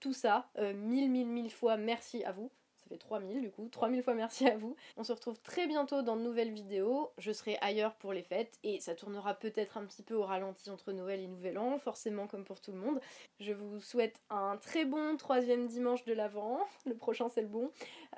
tout 0.00 0.12
ça. 0.12 0.48
mille, 0.74 1.10
mille, 1.10 1.26
mille 1.26 1.50
fois 1.50 1.76
merci 1.76 2.24
à 2.24 2.32
vous 2.32 2.50
ça 2.86 2.94
fait 2.94 2.98
3000 2.98 3.40
du 3.40 3.50
coup. 3.50 3.68
3000 3.68 4.02
fois 4.02 4.14
merci 4.14 4.46
à 4.46 4.56
vous. 4.56 4.76
On 4.96 5.04
se 5.04 5.12
retrouve 5.12 5.40
très 5.40 5.66
bientôt 5.66 6.02
dans 6.02 6.16
de 6.16 6.22
nouvelles 6.22 6.52
vidéos. 6.52 7.10
Je 7.18 7.32
serai 7.32 7.58
ailleurs 7.60 7.94
pour 7.94 8.12
les 8.12 8.22
fêtes 8.22 8.58
et 8.62 8.80
ça 8.80 8.94
tournera 8.94 9.34
peut-être 9.34 9.76
un 9.76 9.84
petit 9.84 10.02
peu 10.02 10.14
au 10.14 10.22
ralenti 10.22 10.70
entre 10.70 10.92
Noël 10.92 11.20
et 11.20 11.26
Nouvel 11.26 11.58
An, 11.58 11.78
forcément 11.78 12.26
comme 12.26 12.44
pour 12.44 12.60
tout 12.60 12.72
le 12.72 12.78
monde. 12.78 13.00
Je 13.40 13.52
vous 13.52 13.80
souhaite 13.80 14.20
un 14.30 14.56
très 14.58 14.84
bon 14.84 15.16
troisième 15.16 15.66
dimanche 15.66 16.04
de 16.04 16.12
l'Avent. 16.12 16.60
Le 16.86 16.94
prochain 16.94 17.28
c'est 17.28 17.42
le 17.42 17.48
bon. 17.48 17.70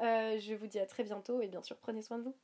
Euh, 0.02 0.38
je 0.38 0.54
vous 0.54 0.66
dis 0.66 0.78
à 0.78 0.87
très 0.87 1.04
bientôt 1.04 1.40
et 1.40 1.48
bien 1.48 1.62
sûr 1.62 1.76
prenez 1.76 2.02
soin 2.02 2.18
de 2.18 2.24
vous. 2.24 2.35